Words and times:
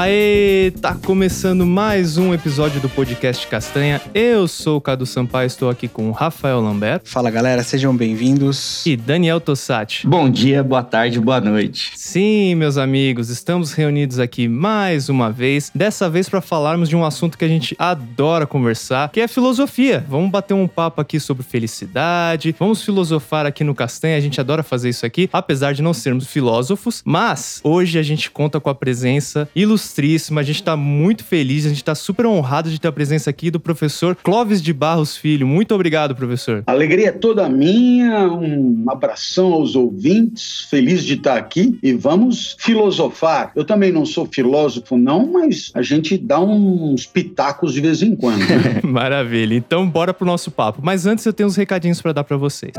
Aê, 0.00 0.72
tá 0.80 0.94
começando 0.94 1.66
mais 1.66 2.16
um 2.16 2.32
episódio 2.32 2.80
do 2.80 2.88
podcast 2.88 3.46
Castanha. 3.46 4.00
Eu 4.14 4.48
sou 4.48 4.78
o 4.78 4.80
Cadu 4.80 5.04
Sampaio, 5.04 5.46
estou 5.46 5.68
aqui 5.68 5.88
com 5.88 6.08
o 6.08 6.12
Rafael 6.12 6.58
Lambert. 6.58 7.02
Fala 7.04 7.30
galera, 7.30 7.62
sejam 7.62 7.94
bem-vindos. 7.94 8.86
E 8.86 8.96
Daniel 8.96 9.42
Tossati. 9.42 10.06
Bom 10.06 10.30
dia, 10.30 10.64
boa 10.64 10.82
tarde, 10.82 11.20
boa 11.20 11.38
noite. 11.38 11.92
Sim, 11.96 12.54
meus 12.54 12.78
amigos, 12.78 13.28
estamos 13.28 13.74
reunidos 13.74 14.18
aqui 14.18 14.48
mais 14.48 15.10
uma 15.10 15.30
vez, 15.30 15.70
dessa 15.74 16.08
vez 16.08 16.30
para 16.30 16.40
falarmos 16.40 16.88
de 16.88 16.96
um 16.96 17.04
assunto 17.04 17.36
que 17.36 17.44
a 17.44 17.48
gente 17.48 17.76
adora 17.78 18.46
conversar, 18.46 19.10
que 19.10 19.20
é 19.20 19.28
filosofia. 19.28 20.02
Vamos 20.08 20.30
bater 20.30 20.54
um 20.54 20.66
papo 20.66 21.02
aqui 21.02 21.20
sobre 21.20 21.42
felicidade, 21.42 22.56
vamos 22.58 22.82
filosofar 22.82 23.44
aqui 23.44 23.62
no 23.62 23.74
Castanha, 23.74 24.16
a 24.16 24.20
gente 24.20 24.40
adora 24.40 24.62
fazer 24.62 24.88
isso 24.88 25.04
aqui, 25.04 25.28
apesar 25.30 25.74
de 25.74 25.82
não 25.82 25.92
sermos 25.92 26.26
filósofos, 26.26 27.02
mas 27.04 27.60
hoje 27.62 27.98
a 27.98 28.02
gente 28.02 28.30
conta 28.30 28.58
com 28.58 28.70
a 28.70 28.74
presença 28.74 29.46
ilustríssima, 29.90 30.40
a 30.40 30.44
gente 30.44 30.62
tá 30.62 30.76
muito 30.76 31.24
feliz, 31.24 31.66
a 31.66 31.68
gente 31.68 31.82
tá 31.82 31.94
super 31.94 32.24
honrado 32.26 32.70
de 32.70 32.80
ter 32.80 32.88
a 32.88 32.92
presença 32.92 33.28
aqui 33.28 33.50
do 33.50 33.58
professor 33.58 34.16
Clóvis 34.16 34.62
de 34.62 34.72
Barros 34.72 35.16
Filho. 35.16 35.46
Muito 35.46 35.74
obrigado, 35.74 36.14
professor. 36.14 36.62
Alegria 36.66 37.08
é 37.08 37.12
toda 37.12 37.48
minha, 37.48 38.28
um 38.28 38.84
abração 38.88 39.52
aos 39.52 39.74
ouvintes, 39.74 40.66
feliz 40.70 41.04
de 41.04 41.14
estar 41.14 41.36
aqui 41.36 41.78
e 41.82 41.92
vamos 41.92 42.56
filosofar. 42.58 43.52
Eu 43.56 43.64
também 43.64 43.90
não 43.90 44.06
sou 44.06 44.26
filósofo, 44.26 44.96
não, 44.96 45.26
mas 45.26 45.70
a 45.74 45.82
gente 45.82 46.16
dá 46.16 46.40
uns 46.40 47.06
pitacos 47.06 47.74
de 47.74 47.80
vez 47.80 48.02
em 48.02 48.14
quando. 48.14 48.40
Né? 48.40 48.80
Maravilha. 48.84 49.54
Então, 49.54 49.88
bora 49.88 50.14
pro 50.14 50.26
nosso 50.26 50.50
papo. 50.50 50.80
Mas 50.82 51.06
antes 51.06 51.26
eu 51.26 51.32
tenho 51.32 51.48
uns 51.48 51.56
recadinhos 51.56 52.00
para 52.00 52.12
dar 52.12 52.24
para 52.24 52.36
vocês. 52.36 52.72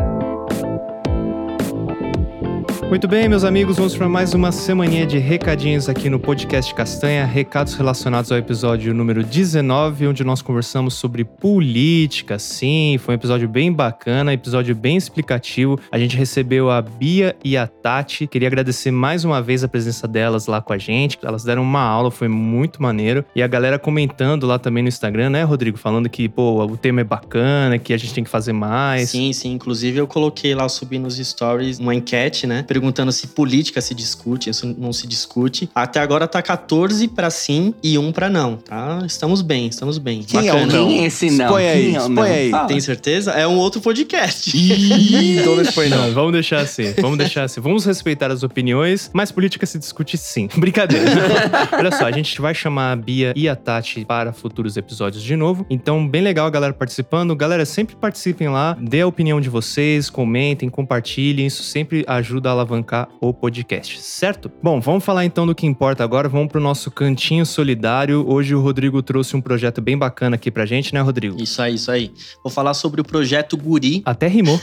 Muito 2.92 3.08
bem, 3.08 3.30
meus 3.30 3.45
amigos, 3.45 3.78
vamos 3.78 3.95
para 3.95 4.09
mais 4.09 4.34
uma 4.34 4.52
semaninha 4.52 5.06
de 5.06 5.17
recadinhos 5.17 5.88
aqui 5.88 6.09
no 6.09 6.20
podcast 6.20 6.75
Castanha, 6.75 7.23
recados 7.23 7.73
relacionados 7.73 8.34
ao 8.34 8.38
episódio 8.38 8.94
número 8.94 9.23
19, 9.23 10.08
onde 10.08 10.25
nós 10.25 10.42
conversamos 10.42 10.95
sobre 10.95 11.23
política. 11.23 12.38
Sim, 12.38 12.97
foi 13.00 13.14
um 13.14 13.17
episódio 13.17 13.47
bem 13.47 13.72
bacana, 13.72 14.34
episódio 14.34 14.75
bem 14.75 14.97
explicativo. 14.97 15.80
A 15.89 15.97
gente 15.97 16.17
recebeu 16.17 16.69
a 16.69 16.81
Bia 16.81 17.34
e 17.45 17.56
a 17.56 17.66
Tati. 17.66 18.28
Queria 18.28 18.50
agradecer 18.50 18.92
mais 18.92 19.23
uma 19.23 19.42
vez 19.42 19.64
a 19.64 19.69
presença 19.69 20.06
delas 20.06 20.47
lá 20.47 20.62
com 20.62 20.73
a 20.73 20.78
gente. 20.78 21.17
Elas 21.23 21.45
deram 21.45 21.62
uma 21.62 21.81
aula, 21.81 22.12
foi 22.12 22.28
muito 22.28 22.81
maneiro. 22.81 23.23
E 23.34 23.42
a 23.42 23.47
galera 23.47 23.80
comentando 23.80 24.45
lá 24.45 24.59
também 24.59 24.84
no 24.84 24.89
Instagram, 24.89 25.30
né, 25.30 25.44
Rodrigo, 25.44 25.78
falando 25.78 26.09
que, 26.09 26.28
pô, 26.28 26.62
o 26.66 26.75
tema 26.75 27.00
é 27.00 27.06
bacana, 27.06 27.80
que 27.80 27.94
a 27.94 27.97
gente 27.97 28.14
tem 28.14 28.23
que 28.25 28.30
fazer 28.30 28.52
mais. 28.52 29.12
Sim, 29.12 29.31
sim. 29.31 29.53
Inclusive 29.53 29.97
eu 29.97 30.08
coloquei 30.08 30.53
lá, 30.53 30.67
subi 30.67 31.00
nos 31.00 31.16
stories 31.16 31.80
uma 31.80 31.95
enquete, 31.95 32.45
né? 32.45 32.64
Perguntando 32.82 33.12
se 33.12 33.28
política 33.28 33.80
se 33.80 33.94
discute, 33.94 34.50
isso 34.50 34.76
não 34.76 34.92
se 34.92 35.06
discute. 35.06 35.70
Até 35.76 36.00
agora 36.00 36.28
tá 36.28 36.42
14 36.42 37.08
para 37.10 37.30
sim 37.30 37.76
e 37.84 37.96
1 37.96 38.12
para 38.12 38.28
não, 38.28 38.58
tá? 38.58 39.04
Estamos 39.06 39.44
bem, 39.44 39.68
estamos 39.68 40.00
bem. 40.00 40.24
Quem 40.24 40.42
Bacana. 40.42 40.60
é 40.60 40.64
o 40.64 40.68
não? 40.68 40.88
Quem 40.88 41.04
é 41.04 41.06
esse 41.06 41.30
não? 41.30 41.46
Expõe 41.46 41.68
aí, 41.68 41.96
é 41.96 42.00
expõe 42.00 42.30
aí. 42.30 42.52
Ah. 42.52 42.66
Tem 42.66 42.80
certeza? 42.82 43.32
É 43.34 43.48
um 43.48 43.58
outro 43.58 43.80
podcast. 43.82 44.50
então 44.58 45.56
não 45.56 45.62
expõe 45.62 45.90
não. 45.90 46.12
Vamos 46.12 46.32
deixar 46.32 46.62
assim, 46.62 46.92
vamos 47.00 47.20
deixar 47.20 47.44
assim. 47.44 47.62
Vamos 47.62 47.86
respeitar 47.86 48.32
as 48.32 48.42
opiniões, 48.42 49.12
mas 49.14 49.32
política 49.32 49.68
se 49.68 49.78
discute 49.78 50.18
sim. 50.18 50.50
Brincadeira. 50.58 51.06
Olha 51.78 51.92
só, 51.92 52.06
a 52.06 52.12
gente 52.12 52.42
vai 52.42 52.56
chamar 52.56 52.94
a 52.94 52.96
Bia 52.96 53.32
e 53.36 53.48
a 53.48 53.56
Tati 53.56 54.06
para 54.06 54.34
futuros 54.34 54.76
episódios 54.76 55.22
de 55.22 55.36
novo. 55.36 55.68
Então, 55.70 56.08
bem 56.08 56.24
legal 56.24 56.48
a 56.48 56.50
galera 56.50 56.74
participando. 56.74 57.36
Galera, 57.36 57.64
sempre 57.64 57.96
participem 57.96 58.50
lá, 58.50 58.76
dê 58.82 59.02
a 59.02 59.08
opinião 59.08 59.40
de 59.40 59.50
vocês, 59.50 60.09
comentem, 60.09 60.68
compartilhem. 60.68 61.46
Isso 61.46 61.62
sempre 61.62 62.04
ajuda 62.08 62.50
a 62.50 62.54
alavancar 62.54 62.71
o 63.20 63.34
podcast, 63.34 64.00
certo? 64.02 64.52
Bom, 64.64 64.80
vamos 64.80 65.04
falar 65.04 65.26
então 65.26 65.46
do 65.46 65.54
que 65.54 65.66
importa 65.66 66.04
agora. 66.04 66.30
Vamos 66.30 66.50
pro 66.50 66.62
nosso 66.62 66.90
cantinho 66.90 67.46
solidário. 67.46 68.26
Hoje 68.28 68.56
o 68.56 68.62
Rodrigo 68.62 69.02
trouxe 69.02 69.36
um 69.36 69.42
projeto 69.42 69.82
bem 69.82 69.98
bacana 69.98 70.36
aqui 70.36 70.50
pra 70.50 70.66
gente, 70.66 70.94
né, 70.94 71.02
Rodrigo? 71.02 71.42
Isso 71.42 71.62
aí, 71.62 71.76
isso 71.76 71.92
aí. 71.92 72.12
Vou 72.44 72.52
falar 72.52 72.74
sobre 72.74 73.02
o 73.02 73.04
projeto 73.04 73.58
Guri. 73.58 74.02
Até 74.06 74.28
rimou. 74.28 74.60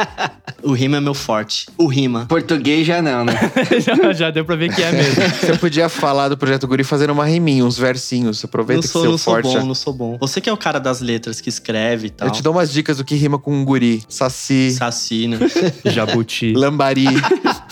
o 0.62 0.72
rima 0.72 0.96
é 0.96 1.00
meu 1.00 1.14
forte. 1.14 1.66
O 1.76 1.86
rima. 1.86 2.26
Português 2.26 2.86
já 2.86 3.02
não, 3.02 3.24
né? 3.24 3.34
já, 3.80 4.12
já, 4.12 4.30
deu 4.30 4.44
pra 4.44 4.56
ver 4.56 4.74
que 4.74 4.82
é 4.82 4.92
mesmo. 4.92 5.22
Você 5.40 5.58
podia 5.58 5.88
falar 5.88 6.28
do 6.28 6.36
projeto 6.36 6.66
Guri 6.66 6.84
fazendo 6.84 7.10
uma 7.10 7.26
riminha, 7.26 7.64
uns 7.64 7.76
versinhos. 7.76 8.44
Aproveita 8.44 8.82
não 8.82 8.88
sou, 8.88 9.00
que 9.00 9.06
seu 9.06 9.10
não 9.12 9.18
forte. 9.18 9.44
Sou 9.44 9.52
bom, 9.52 9.60
já... 9.60 9.66
não 9.66 9.74
sou 9.74 9.92
bom. 9.92 10.16
Você 10.18 10.40
que 10.40 10.48
é 10.48 10.52
o 10.52 10.56
cara 10.56 10.78
das 10.78 11.00
letras 11.00 11.40
que 11.40 11.48
escreve 11.48 12.06
e 12.06 12.10
tal. 12.10 12.28
Eu 12.28 12.32
te 12.32 12.42
dou 12.42 12.52
umas 12.52 12.72
dicas 12.72 12.96
do 12.96 13.04
que 13.04 13.14
rima 13.14 13.38
com 13.38 13.64
guri. 13.64 14.02
Saci. 14.08 14.72
Saci, 14.72 15.28
né? 15.28 15.38
Jabuti. 15.84 16.52
Lambari. 16.54 17.06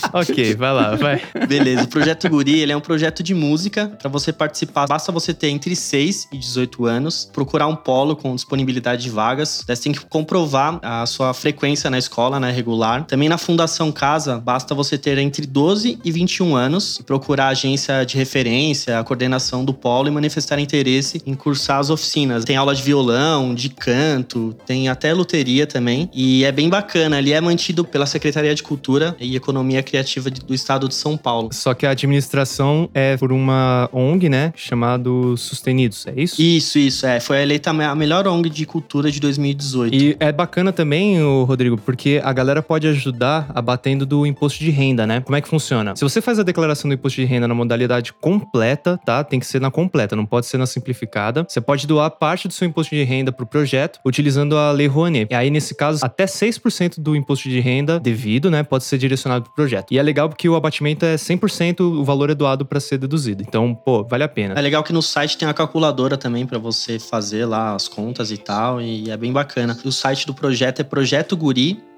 ok, 0.12 0.54
vai 0.54 0.72
lá, 0.72 0.96
vai. 0.96 1.22
Beleza. 1.46 1.84
O 1.84 1.88
Projeto 1.88 2.28
Guri, 2.28 2.60
ele 2.60 2.72
é 2.72 2.76
um 2.76 2.80
projeto 2.80 3.22
de 3.22 3.34
música. 3.34 3.88
Para 3.88 4.08
você 4.08 4.32
participar, 4.32 4.86
basta 4.86 5.12
você 5.12 5.32
ter 5.34 5.48
entre 5.48 5.74
6 5.74 6.28
e 6.32 6.38
18 6.38 6.86
anos, 6.86 7.30
procurar 7.32 7.66
um 7.66 7.76
polo 7.76 8.16
com 8.16 8.34
disponibilidade 8.34 9.02
de 9.02 9.10
vagas. 9.10 9.64
Você 9.66 9.82
tem 9.82 9.92
que 9.92 10.00
comprovar 10.00 10.78
a 10.82 11.06
sua 11.06 11.32
frequência 11.34 11.90
na 11.90 11.98
escola, 11.98 12.38
né, 12.40 12.50
regular. 12.50 13.04
Também 13.04 13.28
na 13.28 13.38
Fundação 13.38 13.92
Casa, 13.92 14.38
basta 14.38 14.74
você 14.74 14.96
ter 14.96 15.18
entre 15.18 15.46
12 15.46 15.98
e 16.04 16.12
21 16.12 16.54
anos, 16.54 17.00
procurar 17.04 17.46
a 17.46 17.48
agência 17.48 18.04
de 18.04 18.16
referência, 18.16 18.98
a 18.98 19.04
coordenação 19.04 19.64
do 19.64 19.72
polo 19.72 20.08
e 20.08 20.10
manifestar 20.10 20.58
interesse 20.58 21.22
em 21.26 21.34
cursar 21.34 21.78
as 21.78 21.90
oficinas. 21.90 22.44
Tem 22.44 22.56
aula 22.56 22.74
de 22.74 22.82
violão, 22.82 23.54
de 23.54 23.68
canto, 23.68 24.54
tem 24.66 24.88
até 24.88 25.12
loteria 25.12 25.66
também. 25.66 26.08
E 26.12 26.44
é 26.44 26.52
bem 26.52 26.68
bacana. 26.68 27.18
Ele 27.18 27.32
é 27.32 27.40
mantido 27.40 27.84
pela 27.84 28.06
Secretaria 28.06 28.54
de 28.54 28.62
Cultura 28.62 29.16
e 29.20 29.36
Economia 29.36 29.82
Criativa 29.90 30.30
do 30.30 30.54
Estado 30.54 30.88
de 30.88 30.94
São 30.94 31.16
Paulo. 31.16 31.50
Só 31.52 31.74
que 31.74 31.84
a 31.84 31.90
administração 31.90 32.88
é 32.94 33.16
por 33.16 33.32
uma 33.32 33.88
ONG, 33.92 34.28
né? 34.28 34.52
Chamado 34.54 35.36
Sustenidos, 35.36 36.06
é 36.06 36.20
isso? 36.20 36.40
Isso, 36.40 36.78
isso. 36.78 37.06
É. 37.06 37.20
Foi 37.20 37.42
eleita 37.42 37.70
a 37.70 37.94
melhor 37.94 38.26
ONG 38.26 38.48
de 38.48 38.64
cultura 38.64 39.10
de 39.10 39.20
2018. 39.20 39.94
E 39.94 40.16
é 40.20 40.30
bacana 40.32 40.72
também, 40.72 41.20
Rodrigo, 41.44 41.76
porque 41.76 42.20
a 42.22 42.32
galera 42.32 42.62
pode 42.62 42.86
ajudar 42.86 43.50
abatendo 43.54 44.06
do 44.06 44.24
imposto 44.26 44.60
de 44.60 44.70
renda, 44.70 45.06
né? 45.06 45.20
Como 45.20 45.36
é 45.36 45.40
que 45.40 45.48
funciona? 45.48 45.96
Se 45.96 46.02
você 46.02 46.20
faz 46.20 46.38
a 46.38 46.42
declaração 46.42 46.88
do 46.88 46.94
imposto 46.94 47.20
de 47.20 47.26
renda 47.26 47.48
na 47.48 47.54
modalidade 47.54 48.12
completa, 48.12 48.98
tá? 49.04 49.24
Tem 49.24 49.40
que 49.40 49.46
ser 49.46 49.60
na 49.60 49.70
completa, 49.70 50.14
não 50.14 50.26
pode 50.26 50.46
ser 50.46 50.58
na 50.58 50.66
simplificada. 50.66 51.44
Você 51.48 51.60
pode 51.60 51.86
doar 51.86 52.10
parte 52.10 52.46
do 52.46 52.54
seu 52.54 52.66
imposto 52.66 52.94
de 52.94 53.02
renda 53.02 53.32
pro 53.32 53.46
projeto 53.46 53.98
utilizando 54.04 54.56
a 54.56 54.70
Lei 54.70 54.86
Rouanet. 54.86 55.28
E 55.30 55.34
aí, 55.34 55.50
nesse 55.50 55.74
caso, 55.74 56.04
até 56.04 56.26
6% 56.26 57.00
do 57.00 57.16
imposto 57.16 57.48
de 57.48 57.60
renda 57.60 57.98
devido, 57.98 58.50
né? 58.50 58.62
Pode 58.62 58.84
ser 58.84 58.98
direcionado 58.98 59.44
pro 59.44 59.54
projeto. 59.54 59.79
E 59.90 59.98
é 59.98 60.02
legal 60.02 60.28
porque 60.28 60.48
o 60.48 60.54
abatimento 60.54 61.04
é 61.04 61.16
100% 61.16 61.80
o 61.80 62.04
valor 62.04 62.30
é 62.30 62.34
doado 62.34 62.64
para 62.64 62.80
ser 62.80 62.98
deduzido. 62.98 63.42
Então, 63.46 63.74
pô, 63.74 64.04
vale 64.04 64.24
a 64.24 64.28
pena. 64.28 64.54
É 64.54 64.60
legal 64.60 64.82
que 64.82 64.92
no 64.92 65.02
site 65.02 65.36
tem 65.36 65.48
a 65.48 65.54
calculadora 65.54 66.16
também 66.16 66.46
para 66.46 66.58
você 66.58 66.98
fazer 66.98 67.44
lá 67.44 67.74
as 67.74 67.88
contas 67.88 68.30
e 68.30 68.36
tal, 68.36 68.80
e 68.80 69.10
é 69.10 69.16
bem 69.16 69.32
bacana. 69.32 69.76
O 69.84 69.92
site 69.92 70.26
do 70.26 70.34
projeto 70.34 70.80
é 70.80 70.84
projetoguri.org 70.84 71.89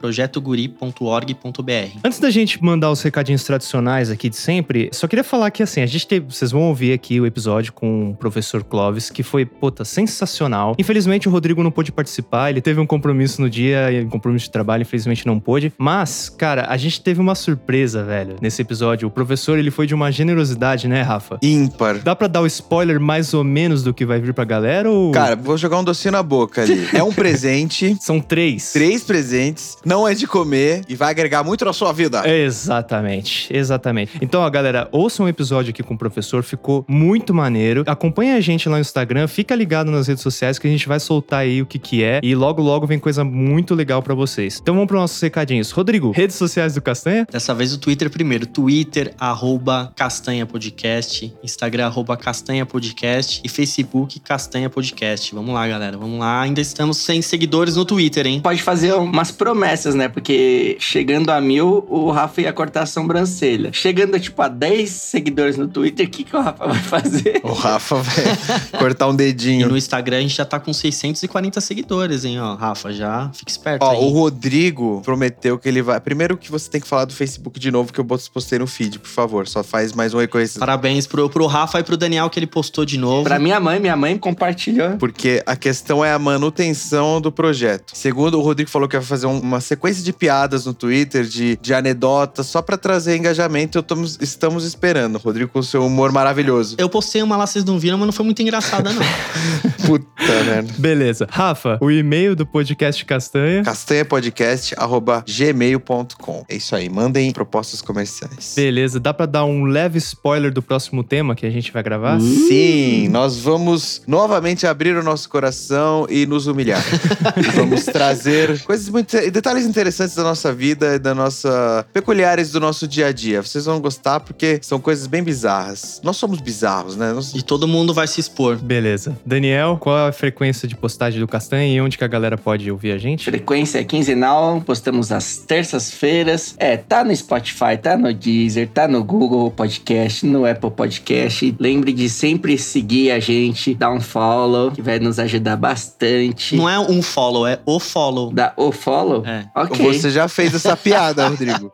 projetoguri.org.br. 0.00 1.98
Antes 2.04 2.18
da 2.18 2.30
gente 2.30 2.62
mandar 2.62 2.90
os 2.90 3.00
recadinhos 3.02 3.44
tradicionais 3.44 4.10
aqui 4.10 4.28
de 4.28 4.36
sempre, 4.36 4.90
só 4.92 5.06
queria 5.06 5.22
falar 5.22 5.50
que 5.50 5.62
assim, 5.62 5.80
a 5.80 5.86
gente 5.86 6.06
teve, 6.06 6.26
vocês 6.28 6.50
vão 6.50 6.62
ouvir 6.62 6.92
aqui 6.92 7.20
o 7.20 7.26
episódio 7.26 7.72
com 7.72 8.10
o 8.10 8.16
professor 8.16 8.64
Clóvis, 8.64 9.10
que 9.10 9.22
foi, 9.22 9.44
puta, 9.46 9.84
sensacional. 9.84 10.74
Infelizmente 10.78 11.28
o 11.28 11.30
Rodrigo 11.30 11.62
não 11.62 11.70
pôde 11.70 11.92
participar, 11.92 12.50
ele 12.50 12.60
teve 12.60 12.80
um 12.80 12.86
compromisso 12.86 13.40
no 13.40 13.48
dia, 13.48 13.88
um 14.04 14.08
compromisso 14.08 14.46
de 14.46 14.50
trabalho, 14.50 14.82
infelizmente 14.82 15.26
não 15.26 15.38
pôde. 15.38 15.72
Mas, 15.78 16.28
cara, 16.28 16.66
a 16.68 16.76
gente 16.76 17.00
teve 17.00 17.20
uma 17.20 17.34
surpresa, 17.34 18.02
velho, 18.02 18.36
nesse 18.40 18.60
episódio. 18.62 19.06
O 19.06 19.10
professor, 19.10 19.58
ele 19.58 19.70
foi 19.70 19.86
de 19.86 19.94
uma 19.94 20.10
generosidade, 20.10 20.88
né, 20.88 21.02
Rafa? 21.02 21.38
Ímpar. 21.42 21.98
Dá 21.98 22.16
pra 22.16 22.26
dar 22.26 22.40
o 22.40 22.46
spoiler 22.46 22.98
mais 23.00 23.34
ou 23.34 23.44
menos 23.44 23.82
do 23.82 23.94
que 23.94 24.04
vai 24.04 24.20
vir 24.20 24.34
pra 24.34 24.44
galera 24.44 24.90
ou... 24.90 25.12
Cara, 25.12 25.36
vou 25.36 25.56
jogar 25.56 25.78
um 25.78 25.84
docinho 25.84 26.12
na 26.12 26.22
boca 26.22 26.62
ali. 26.62 26.88
É 26.92 27.02
um 27.02 27.12
presente. 27.12 27.96
São 28.00 28.20
três. 28.32 28.72
Três 28.72 29.04
presentes, 29.04 29.76
não 29.84 30.08
é 30.08 30.14
de 30.14 30.26
comer 30.26 30.82
e 30.88 30.96
vai 30.96 31.10
agregar 31.10 31.44
muito 31.44 31.66
na 31.66 31.72
sua 31.74 31.92
vida. 31.92 32.26
Exatamente, 32.26 33.54
exatamente. 33.54 34.12
Então, 34.22 34.40
ó, 34.40 34.48
galera, 34.48 34.88
ouçam 34.90 35.26
um 35.26 35.28
episódio 35.28 35.68
aqui 35.68 35.82
com 35.82 35.92
o 35.92 35.98
professor, 35.98 36.42
ficou 36.42 36.82
muito 36.88 37.34
maneiro. 37.34 37.84
Acompanha 37.86 38.36
a 38.36 38.40
gente 38.40 38.70
lá 38.70 38.76
no 38.76 38.80
Instagram, 38.80 39.28
fica 39.28 39.54
ligado 39.54 39.90
nas 39.90 40.06
redes 40.06 40.22
sociais 40.22 40.58
que 40.58 40.66
a 40.66 40.70
gente 40.70 40.88
vai 40.88 40.98
soltar 40.98 41.40
aí 41.40 41.60
o 41.60 41.66
que 41.66 41.78
que 41.78 42.02
é 42.02 42.20
e 42.22 42.34
logo 42.34 42.62
logo 42.62 42.86
vem 42.86 42.98
coisa 42.98 43.22
muito 43.22 43.74
legal 43.74 44.02
para 44.02 44.14
vocês. 44.14 44.60
Então 44.62 44.74
vamos 44.74 44.88
para 44.88 44.96
nossos 44.96 45.20
recadinhos. 45.20 45.70
Rodrigo, 45.70 46.10
redes 46.12 46.36
sociais 46.36 46.74
do 46.74 46.80
Castanha? 46.80 47.26
Dessa 47.30 47.52
vez 47.52 47.74
o 47.74 47.78
Twitter 47.78 48.08
primeiro, 48.08 48.46
Twitter 48.46 49.12
arroba 49.18 49.92
Castanha 49.94 50.46
Podcast, 50.46 51.34
Instagram 51.44 51.84
arroba 51.84 52.16
Castanha 52.16 52.64
Podcast 52.64 53.42
e 53.44 53.48
Facebook 53.50 54.18
Castanha 54.20 54.70
Podcast. 54.70 55.34
Vamos 55.34 55.52
lá, 55.52 55.68
galera, 55.68 55.98
vamos 55.98 56.18
lá. 56.18 56.40
Ainda 56.40 56.62
estamos 56.62 56.96
sem 56.96 57.20
seguidores 57.20 57.76
no 57.76 57.84
Twitter, 57.84 58.21
hein? 58.26 58.40
Pode 58.40 58.62
fazer 58.62 58.92
umas 58.94 59.30
promessas, 59.30 59.94
né? 59.94 60.08
Porque 60.08 60.76
chegando 60.80 61.30
a 61.30 61.40
mil, 61.40 61.84
o 61.88 62.10
Rafa 62.10 62.40
ia 62.42 62.52
cortar 62.52 62.82
a 62.82 62.86
sobrancelha. 62.86 63.70
Chegando, 63.72 64.18
tipo, 64.18 64.40
a 64.42 64.48
10 64.48 64.88
seguidores 64.90 65.56
no 65.56 65.68
Twitter, 65.68 66.06
o 66.06 66.10
que, 66.10 66.24
que 66.24 66.36
o 66.36 66.40
Rafa 66.40 66.66
vai 66.66 66.78
fazer? 66.78 67.40
O 67.42 67.52
Rafa 67.52 67.96
vai 67.96 68.24
cortar 68.78 69.08
um 69.08 69.14
E 69.14 69.16
dedinho. 69.16 69.68
no 69.68 69.76
Instagram 69.76 70.18
a 70.18 70.20
gente 70.20 70.34
já 70.36 70.44
tá 70.44 70.58
com 70.60 70.72
640 70.72 71.60
seguidores, 71.60 72.24
hein, 72.24 72.40
ó. 72.40 72.54
Rafa, 72.54 72.92
já 72.92 73.30
fica 73.32 73.50
esperto 73.50 73.82
Ó, 73.82 73.90
aí. 73.90 73.98
o 73.98 74.08
Rodrigo 74.08 75.00
prometeu 75.04 75.58
que 75.58 75.68
ele 75.68 75.82
vai. 75.82 76.00
Primeiro 76.00 76.36
que 76.36 76.50
você 76.50 76.70
tem 76.70 76.80
que 76.80 76.86
falar 76.88 77.04
do 77.04 77.12
Facebook 77.12 77.58
de 77.58 77.70
novo, 77.70 77.92
que 77.92 78.00
eu 78.00 78.04
postei 78.04 78.58
no 78.58 78.66
feed, 78.66 78.98
por 78.98 79.08
favor. 79.08 79.46
Só 79.48 79.62
faz 79.62 79.92
mais 79.92 80.14
um 80.14 80.18
reconhecimento. 80.18 80.60
Parabéns 80.60 81.06
pro, 81.06 81.28
pro 81.28 81.46
Rafa 81.46 81.80
e 81.80 81.82
pro 81.82 81.96
Daniel 81.96 82.28
que 82.30 82.38
ele 82.38 82.46
postou 82.46 82.84
de 82.84 82.98
novo. 82.98 83.24
Pra 83.24 83.38
minha 83.38 83.58
mãe, 83.60 83.78
minha 83.80 83.96
mãe 83.96 84.16
compartilhou. 84.18 84.96
Porque 84.98 85.42
a 85.46 85.56
questão 85.56 86.04
é 86.04 86.12
a 86.12 86.18
manutenção 86.18 87.20
do 87.20 87.30
projeto. 87.32 87.92
Segundo, 88.12 88.38
o 88.38 88.42
Rodrigo 88.42 88.68
falou 88.68 88.86
que 88.86 88.94
vai 88.94 89.02
fazer 89.06 89.26
um- 89.26 89.40
uma 89.40 89.58
sequência 89.58 90.04
de 90.04 90.12
piadas 90.12 90.66
no 90.66 90.74
Twitter, 90.74 91.24
de, 91.24 91.56
de 91.62 91.72
anedotas, 91.72 92.46
só 92.46 92.60
pra 92.60 92.76
trazer 92.76 93.16
engajamento. 93.16 93.78
Eu 93.78 93.82
tamo- 93.82 94.04
estamos 94.20 94.66
esperando. 94.66 95.16
Rodrigo 95.16 95.50
com 95.50 95.62
seu 95.62 95.86
humor 95.86 96.12
maravilhoso. 96.12 96.76
Eu 96.78 96.90
postei 96.90 97.22
uma 97.22 97.38
lá, 97.38 97.46
vocês 97.46 97.64
não 97.64 97.78
viram, 97.78 97.96
mas 97.96 98.04
não 98.04 98.12
foi 98.12 98.26
muito 98.26 98.42
engraçada, 98.42 98.92
não. 98.92 99.00
Puta 99.86 100.04
merda. 100.44 100.70
Beleza. 100.76 101.26
Rafa, 101.30 101.78
o 101.80 101.90
e-mail 101.90 102.36
do 102.36 102.44
podcast 102.46 103.02
Castanha. 103.06 103.62
castanhapodcast.gmail.com. 103.62 106.44
É 106.50 106.56
isso 106.56 106.76
aí. 106.76 106.90
Mandem 106.90 107.32
propostas 107.32 107.80
comerciais. 107.80 108.52
Beleza, 108.54 109.00
dá 109.00 109.14
pra 109.14 109.24
dar 109.24 109.46
um 109.46 109.64
leve 109.64 109.96
spoiler 109.98 110.52
do 110.52 110.60
próximo 110.62 111.02
tema 111.02 111.34
que 111.34 111.46
a 111.46 111.50
gente 111.50 111.72
vai 111.72 111.82
gravar? 111.82 112.20
Sim, 112.20 113.08
nós 113.08 113.38
vamos 113.38 114.02
novamente 114.06 114.66
abrir 114.66 114.94
o 114.96 115.02
nosso 115.02 115.30
coração 115.30 116.06
e 116.10 116.26
nos 116.26 116.46
humilhar. 116.46 116.84
vamos 117.56 117.86
trazer 117.92 118.60
coisas 118.64 118.88
muito 118.88 119.16
detalhes 119.30 119.64
interessantes 119.66 120.14
da 120.16 120.22
nossa 120.22 120.52
vida 120.52 120.94
e 120.94 120.98
da 120.98 121.14
nossa 121.14 121.84
peculiares 121.92 122.50
do 122.50 122.60
nosso 122.60 122.86
dia 122.88 123.06
a 123.08 123.12
dia. 123.12 123.42
Vocês 123.42 123.64
vão 123.64 123.80
gostar 123.80 124.20
porque 124.20 124.58
são 124.62 124.80
coisas 124.80 125.06
bem 125.06 125.22
bizarras. 125.22 126.00
Nós 126.02 126.16
somos 126.16 126.40
bizarros, 126.40 126.96
né? 126.96 127.12
Nós- 127.12 127.32
E 127.34 127.42
todo 127.42 127.68
mundo 127.68 127.92
vai 127.94 128.06
se 128.06 128.20
expor. 128.20 128.56
Beleza. 128.56 129.16
Daniel, 129.24 129.76
qual 129.80 129.98
é 129.98 130.08
a 130.08 130.12
frequência 130.12 130.66
de 130.66 130.74
postagem 130.76 131.20
do 131.20 131.28
Castanha 131.28 131.74
e 131.74 131.80
onde 131.80 131.96
que 131.98 132.04
a 132.04 132.08
galera 132.08 132.36
pode 132.38 132.70
ouvir 132.70 132.92
a 132.92 132.98
gente? 132.98 133.24
Frequência 133.24 133.78
é 133.78 133.84
quinzenal, 133.84 134.60
postamos 134.64 135.10
às 135.12 135.38
terças-feiras. 135.38 136.54
É, 136.58 136.76
tá 136.76 137.04
no 137.04 137.14
Spotify, 137.14 137.76
tá 137.80 137.96
no 137.96 138.12
Deezer, 138.12 138.68
tá 138.68 138.86
no 138.86 139.02
Google 139.02 139.50
Podcast, 139.50 140.26
no 140.26 140.46
Apple 140.46 140.70
Podcast. 140.70 141.54
Lembre 141.58 141.92
de 141.92 142.08
sempre 142.08 142.56
seguir 142.58 143.10
a 143.10 143.18
gente, 143.20 143.74
dar 143.74 143.90
um 143.92 144.00
follow, 144.00 144.70
que 144.70 144.82
vai 144.82 144.98
nos 144.98 145.18
ajudar 145.18 145.56
bastante. 145.56 146.56
Não 146.56 146.68
é 146.68 146.78
um 146.78 147.02
follow, 147.02 147.46
é 147.46 147.58
o 147.66 147.78
follow. 147.82 148.32
Dá 148.32 148.52
o 148.56 148.72
follow? 148.72 149.24
É. 149.26 149.46
Ok. 149.54 149.84
Você 149.92 150.10
já 150.10 150.28
fez 150.28 150.54
essa 150.54 150.76
piada, 150.76 151.28
Rodrigo. 151.28 151.72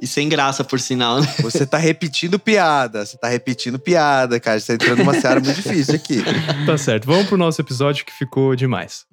E 0.00 0.06
sem 0.06 0.28
graça, 0.28 0.64
por 0.64 0.80
sinal, 0.80 1.20
né? 1.20 1.28
Você 1.40 1.64
tá 1.64 1.78
repetindo 1.78 2.38
piada. 2.38 3.04
Você 3.06 3.16
tá 3.16 3.28
repetindo 3.28 3.78
piada, 3.78 4.40
cara. 4.40 4.58
Você 4.58 4.76
tá 4.76 4.84
entrando 4.84 4.98
numa 4.98 5.14
seara 5.20 5.40
muito 5.40 5.56
difícil 5.56 5.94
aqui. 5.94 6.22
Tá 6.66 6.76
certo. 6.76 7.06
Vamos 7.06 7.26
pro 7.26 7.36
nosso 7.36 7.60
episódio 7.60 8.04
que 8.04 8.12
ficou 8.12 8.56
demais. 8.56 9.06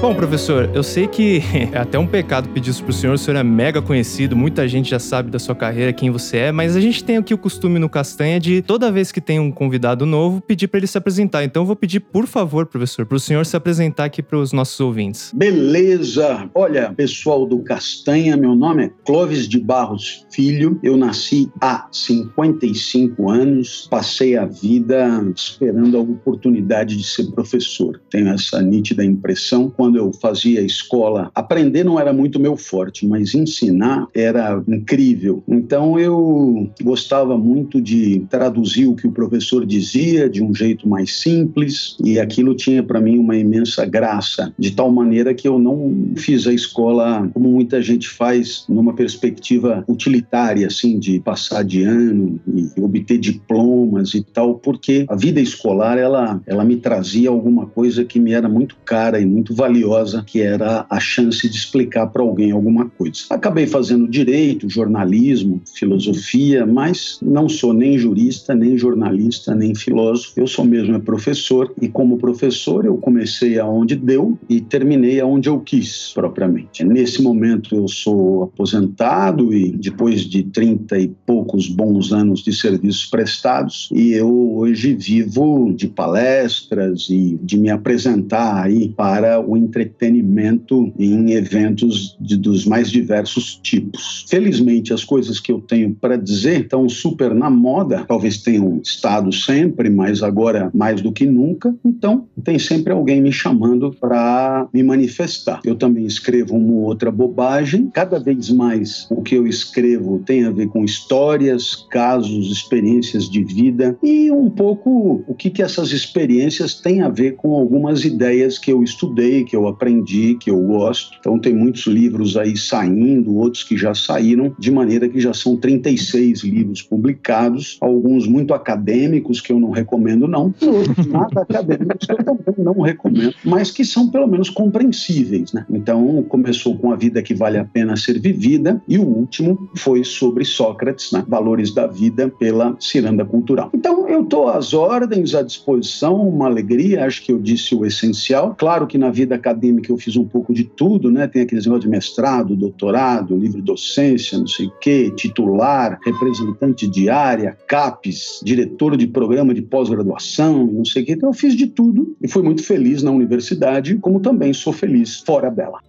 Bom, 0.00 0.14
professor, 0.14 0.70
eu 0.72 0.82
sei 0.82 1.06
que 1.06 1.42
é 1.74 1.76
até 1.76 1.98
um 1.98 2.06
pecado 2.06 2.48
pedir 2.48 2.70
isso 2.70 2.82
pro 2.82 2.90
senhor, 2.90 3.12
o 3.12 3.18
senhor 3.18 3.36
é 3.36 3.42
mega 3.42 3.82
conhecido, 3.82 4.34
muita 4.34 4.66
gente 4.66 4.88
já 4.88 4.98
sabe 4.98 5.30
da 5.30 5.38
sua 5.38 5.54
carreira, 5.54 5.92
quem 5.92 6.10
você 6.10 6.38
é, 6.38 6.52
mas 6.52 6.74
a 6.74 6.80
gente 6.80 7.04
tem 7.04 7.18
aqui 7.18 7.34
o 7.34 7.38
costume 7.38 7.78
no 7.78 7.86
Castanha 7.86 8.40
de, 8.40 8.62
toda 8.62 8.90
vez 8.90 9.12
que 9.12 9.20
tem 9.20 9.38
um 9.38 9.52
convidado 9.52 10.06
novo, 10.06 10.40
pedir 10.40 10.68
pra 10.68 10.78
ele 10.78 10.86
se 10.86 10.96
apresentar. 10.96 11.44
Então 11.44 11.64
eu 11.64 11.66
vou 11.66 11.76
pedir, 11.76 12.00
por 12.00 12.26
favor, 12.26 12.64
professor, 12.64 13.04
pro 13.04 13.20
senhor 13.20 13.44
se 13.44 13.54
apresentar 13.54 14.06
aqui 14.06 14.22
pros 14.22 14.54
nossos 14.54 14.80
ouvintes. 14.80 15.32
Beleza! 15.34 16.48
Olha, 16.54 16.94
pessoal 16.94 17.44
do 17.44 17.58
Castanha, 17.58 18.38
meu 18.38 18.54
nome 18.54 18.86
é 18.86 18.90
Clóvis 19.04 19.46
de 19.46 19.60
Barros 19.60 20.26
Filho. 20.32 20.80
Eu 20.82 20.96
nasci 20.96 21.52
há 21.60 21.86
55 21.92 23.28
anos, 23.28 23.86
passei 23.90 24.34
a 24.34 24.46
vida 24.46 25.30
esperando 25.36 25.98
a 25.98 26.00
oportunidade 26.00 26.96
de 26.96 27.04
ser 27.04 27.30
professor. 27.32 28.00
Tenho 28.08 28.30
essa 28.30 28.62
nítida 28.62 29.04
impressão. 29.04 29.68
Quando 29.68 29.89
eu 29.96 30.12
fazia 30.12 30.60
escola, 30.60 31.30
aprender 31.34 31.84
não 31.84 31.98
era 31.98 32.12
muito 32.12 32.40
meu 32.40 32.56
forte, 32.56 33.06
mas 33.06 33.34
ensinar 33.34 34.06
era 34.14 34.62
incrível. 34.68 35.42
Então 35.48 35.98
eu 35.98 36.70
gostava 36.82 37.36
muito 37.36 37.80
de 37.80 38.24
traduzir 38.30 38.86
o 38.86 38.94
que 38.94 39.06
o 39.06 39.12
professor 39.12 39.64
dizia 39.66 40.28
de 40.28 40.42
um 40.42 40.54
jeito 40.54 40.88
mais 40.88 41.16
simples, 41.16 41.96
e 42.04 42.18
aquilo 42.18 42.54
tinha 42.54 42.82
para 42.82 43.00
mim 43.00 43.18
uma 43.18 43.36
imensa 43.36 43.84
graça, 43.84 44.52
de 44.58 44.72
tal 44.72 44.90
maneira 44.90 45.34
que 45.34 45.46
eu 45.46 45.58
não 45.58 46.12
fiz 46.16 46.46
a 46.46 46.52
escola 46.52 47.28
como 47.32 47.50
muita 47.50 47.82
gente 47.82 48.08
faz, 48.08 48.64
numa 48.68 48.94
perspectiva 48.94 49.84
utilitária, 49.88 50.66
assim, 50.66 50.98
de 50.98 51.20
passar 51.20 51.64
de 51.64 51.82
ano 51.82 52.40
e 52.46 52.80
obter 52.80 53.18
diplomas 53.18 54.14
e 54.14 54.22
tal, 54.22 54.54
porque 54.54 55.04
a 55.08 55.16
vida 55.16 55.40
escolar 55.40 55.98
ela, 55.98 56.40
ela 56.46 56.64
me 56.64 56.76
trazia 56.76 57.28
alguma 57.28 57.66
coisa 57.66 58.04
que 58.04 58.18
me 58.18 58.32
era 58.32 58.48
muito 58.48 58.76
cara 58.84 59.20
e 59.20 59.26
muito 59.26 59.54
valiosa, 59.54 59.79
que 60.26 60.40
era 60.40 60.86
a 60.88 61.00
chance 61.00 61.48
de 61.48 61.56
explicar 61.56 62.06
para 62.08 62.22
alguém 62.22 62.50
alguma 62.50 62.88
coisa. 62.88 63.24
Acabei 63.30 63.66
fazendo 63.66 64.08
direito, 64.08 64.68
jornalismo, 64.68 65.60
filosofia, 65.74 66.66
mas 66.66 67.18
não 67.22 67.48
sou 67.48 67.72
nem 67.72 67.98
jurista, 67.98 68.54
nem 68.54 68.76
jornalista, 68.76 69.54
nem 69.54 69.74
filósofo. 69.74 70.32
Eu 70.36 70.46
sou 70.46 70.64
mesmo 70.64 70.96
é 70.96 70.98
professor 70.98 71.72
e 71.80 71.88
como 71.88 72.18
professor 72.18 72.84
eu 72.84 72.96
comecei 72.96 73.58
aonde 73.58 73.96
deu 73.96 74.38
e 74.48 74.60
terminei 74.60 75.20
aonde 75.20 75.48
eu 75.48 75.60
quis 75.60 76.12
propriamente. 76.14 76.84
Nesse 76.84 77.22
momento 77.22 77.74
eu 77.74 77.88
sou 77.88 78.44
aposentado 78.44 79.52
e 79.54 79.70
depois 79.72 80.22
de 80.22 80.42
30 80.42 80.98
e 80.98 81.08
poucos 81.26 81.68
bons 81.68 82.12
anos 82.12 82.42
de 82.42 82.52
serviços 82.52 83.06
prestados 83.06 83.88
e 83.92 84.12
eu 84.12 84.56
hoje 84.56 84.94
vivo 84.94 85.72
de 85.74 85.88
palestras 85.88 87.08
e 87.08 87.38
de 87.42 87.58
me 87.58 87.70
apresentar 87.70 88.64
aí 88.64 88.88
para 88.88 89.40
o 89.40 89.56
entretenimento 89.70 90.92
em 90.98 91.32
eventos 91.32 92.16
de, 92.20 92.36
dos 92.36 92.64
mais 92.64 92.90
diversos 92.90 93.54
tipos. 93.62 94.24
Felizmente, 94.28 94.92
as 94.92 95.04
coisas 95.04 95.38
que 95.38 95.52
eu 95.52 95.60
tenho 95.60 95.94
para 95.94 96.16
dizer 96.16 96.62
estão 96.62 96.88
super 96.88 97.34
na 97.34 97.48
moda, 97.48 98.04
talvez 98.06 98.42
tenham 98.42 98.80
estado 98.82 99.32
sempre, 99.32 99.88
mas 99.88 100.22
agora 100.22 100.70
mais 100.74 101.00
do 101.00 101.12
que 101.12 101.26
nunca. 101.26 101.74
Então, 101.84 102.26
tem 102.42 102.58
sempre 102.58 102.92
alguém 102.92 103.20
me 103.20 103.32
chamando 103.32 103.94
para 103.98 104.68
me 104.72 104.82
manifestar. 104.82 105.60
Eu 105.64 105.76
também 105.76 106.04
escrevo 106.04 106.56
uma 106.56 106.72
ou 106.72 106.82
outra 106.82 107.10
bobagem. 107.10 107.90
Cada 107.92 108.18
vez 108.18 108.50
mais 108.50 109.06
o 109.10 109.22
que 109.22 109.34
eu 109.34 109.46
escrevo 109.46 110.20
tem 110.24 110.44
a 110.44 110.50
ver 110.50 110.68
com 110.68 110.84
histórias, 110.84 111.86
casos, 111.90 112.50
experiências 112.50 113.28
de 113.28 113.44
vida 113.44 113.96
e 114.02 114.30
um 114.30 114.50
pouco 114.50 115.22
o 115.26 115.34
que, 115.34 115.50
que 115.50 115.62
essas 115.62 115.92
experiências 115.92 116.74
têm 116.74 117.02
a 117.02 117.08
ver 117.08 117.36
com 117.36 117.54
algumas 117.54 118.04
ideias 118.04 118.58
que 118.58 118.72
eu 118.72 118.82
estudei, 118.82 119.44
que 119.44 119.54
eu 119.54 119.59
aprendi, 119.68 120.36
que 120.38 120.50
eu 120.50 120.60
gosto. 120.60 121.16
Então, 121.18 121.38
tem 121.38 121.54
muitos 121.54 121.86
livros 121.86 122.36
aí 122.36 122.56
saindo, 122.56 123.36
outros 123.36 123.62
que 123.62 123.76
já 123.76 123.94
saíram, 123.94 124.54
de 124.58 124.70
maneira 124.70 125.08
que 125.08 125.20
já 125.20 125.32
são 125.32 125.56
36 125.56 126.42
livros 126.44 126.82
publicados, 126.82 127.78
alguns 127.80 128.26
muito 128.26 128.54
acadêmicos 128.54 129.40
que 129.40 129.52
eu 129.52 129.60
não 129.60 129.70
recomendo, 129.70 130.26
não, 130.26 130.54
outros 130.60 131.06
nada 131.08 131.42
acadêmicos 131.42 132.06
que 132.06 132.12
eu 132.12 132.24
também 132.24 132.54
não 132.58 132.80
recomendo, 132.80 133.34
mas 133.44 133.70
que 133.70 133.84
são 133.84 134.08
pelo 134.10 134.26
menos 134.26 134.50
compreensíveis. 134.50 135.52
Né? 135.52 135.64
Então, 135.70 136.22
começou 136.28 136.76
com 136.76 136.92
A 136.92 136.96
Vida 136.96 137.22
que 137.22 137.34
Vale 137.34 137.58
a 137.58 137.64
Pena 137.64 137.96
Ser 137.96 138.18
Vivida, 138.18 138.82
e 138.88 138.98
o 138.98 139.04
último 139.06 139.70
foi 139.76 140.04
sobre 140.04 140.44
Sócrates, 140.44 141.12
né? 141.12 141.24
Valores 141.26 141.74
da 141.74 141.86
Vida, 141.86 142.28
pela 142.28 142.76
Ciranda 142.78 143.24
Cultural. 143.24 143.70
Então, 143.74 144.08
eu 144.08 144.22
estou 144.22 144.48
às 144.48 144.74
ordens, 144.74 145.34
à 145.34 145.42
disposição, 145.42 146.28
uma 146.28 146.46
alegria, 146.46 147.04
acho 147.04 147.22
que 147.22 147.32
eu 147.32 147.38
disse 147.38 147.74
o 147.74 147.84
essencial. 147.84 148.54
Claro 148.58 148.86
que 148.86 148.98
na 148.98 149.10
vida 149.10 149.38
acadêmica 149.40 149.90
eu 149.90 149.98
fiz 149.98 150.16
um 150.16 150.24
pouco 150.24 150.54
de 150.54 150.64
tudo, 150.64 151.10
né? 151.10 151.26
Tem 151.26 151.42
aqueles 151.42 151.64
negócios 151.64 151.84
de 151.84 151.90
mestrado, 151.90 152.56
doutorado, 152.56 153.36
livre 153.36 153.60
docência, 153.60 154.38
não 154.38 154.46
sei 154.46 154.66
o 154.66 154.72
quê, 154.80 155.12
titular, 155.16 155.98
representante 156.04 156.86
de 156.86 157.08
área, 157.08 157.56
CAPES, 157.66 158.40
diretor 158.44 158.96
de 158.96 159.06
programa 159.06 159.52
de 159.52 159.62
pós-graduação, 159.62 160.66
não 160.66 160.84
sei 160.84 161.02
o 161.02 161.06
quê. 161.06 161.12
Então 161.12 161.30
eu 161.30 161.34
fiz 161.34 161.54
de 161.54 161.66
tudo 161.66 162.16
e 162.20 162.28
fui 162.28 162.42
muito 162.42 162.62
feliz 162.62 163.02
na 163.02 163.10
universidade, 163.10 163.96
como 163.96 164.20
também 164.20 164.52
sou 164.52 164.72
feliz 164.72 165.20
fora 165.20 165.50
dela. 165.50 165.80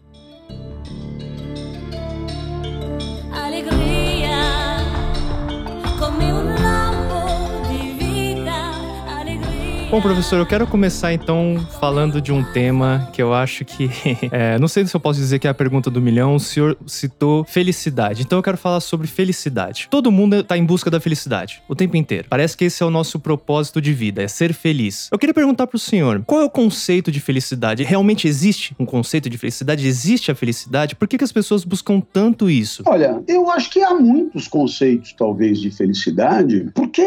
Bom, 9.92 10.02
professor, 10.02 10.40
eu 10.40 10.46
quero 10.46 10.66
começar 10.66 11.12
então 11.12 11.58
falando 11.82 12.22
de 12.22 12.32
um 12.32 12.42
tema 12.42 13.10
que 13.12 13.22
eu 13.22 13.34
acho 13.34 13.66
que. 13.66 13.92
É, 14.32 14.58
não 14.60 14.68
sei 14.68 14.86
se 14.86 14.96
eu 14.96 15.00
posso 15.00 15.20
dizer 15.20 15.40
que 15.40 15.48
é 15.48 15.50
a 15.50 15.54
pergunta 15.54 15.90
do 15.90 16.00
milhão. 16.00 16.36
O 16.36 16.40
senhor 16.40 16.78
citou 16.86 17.44
felicidade. 17.44 18.22
Então 18.22 18.40
eu 18.40 18.44
quero 18.44 18.56
falar 18.56 18.80
sobre 18.80 19.08
felicidade. 19.08 19.88
Todo 19.90 20.12
mundo 20.12 20.38
está 20.38 20.58
em 20.58 20.64
busca 20.64 20.90
da 20.90 21.00
felicidade 21.00 21.62
o 21.68 21.76
tempo 21.76 21.98
inteiro. 21.98 22.28
Parece 22.30 22.56
que 22.56 22.66
esse 22.66 22.82
é 22.82 22.86
o 22.86 22.90
nosso 22.90 23.20
propósito 23.20 23.82
de 23.82 23.92
vida, 23.92 24.22
é 24.22 24.28
ser 24.28 24.54
feliz. 24.54 25.10
Eu 25.12 25.20
queria 25.20 25.34
perguntar 25.34 25.68
pro 25.68 25.78
senhor: 25.78 26.24
qual 26.26 26.42
é 26.42 26.46
o 26.46 26.50
conceito 26.50 27.12
de 27.12 27.20
felicidade? 27.20 27.84
Realmente 27.84 28.28
existe 28.28 28.74
um 28.80 28.86
conceito 28.86 29.30
de 29.30 29.38
felicidade? 29.38 29.86
Existe 29.86 30.32
a 30.32 30.36
felicidade? 30.36 30.96
Por 30.96 31.08
que, 31.08 31.18
que 31.18 31.24
as 31.24 31.32
pessoas 31.32 31.66
buscam 31.66 32.00
tanto 32.00 32.50
isso? 32.50 32.84
Olha, 32.86 33.22
eu 33.28 33.50
acho 33.50 33.70
que 33.70 33.82
há 33.82 33.94
muitos 33.94 34.48
conceitos, 34.48 35.14
talvez, 35.14 35.60
de 35.60 35.72
felicidade, 35.72 36.70
porque 36.74 37.02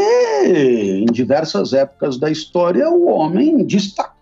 em 0.44 1.06
diversas 1.06 1.72
épocas 1.72 2.18
da 2.18 2.30
história 2.30 2.73
o 2.82 3.06
homem 3.06 3.64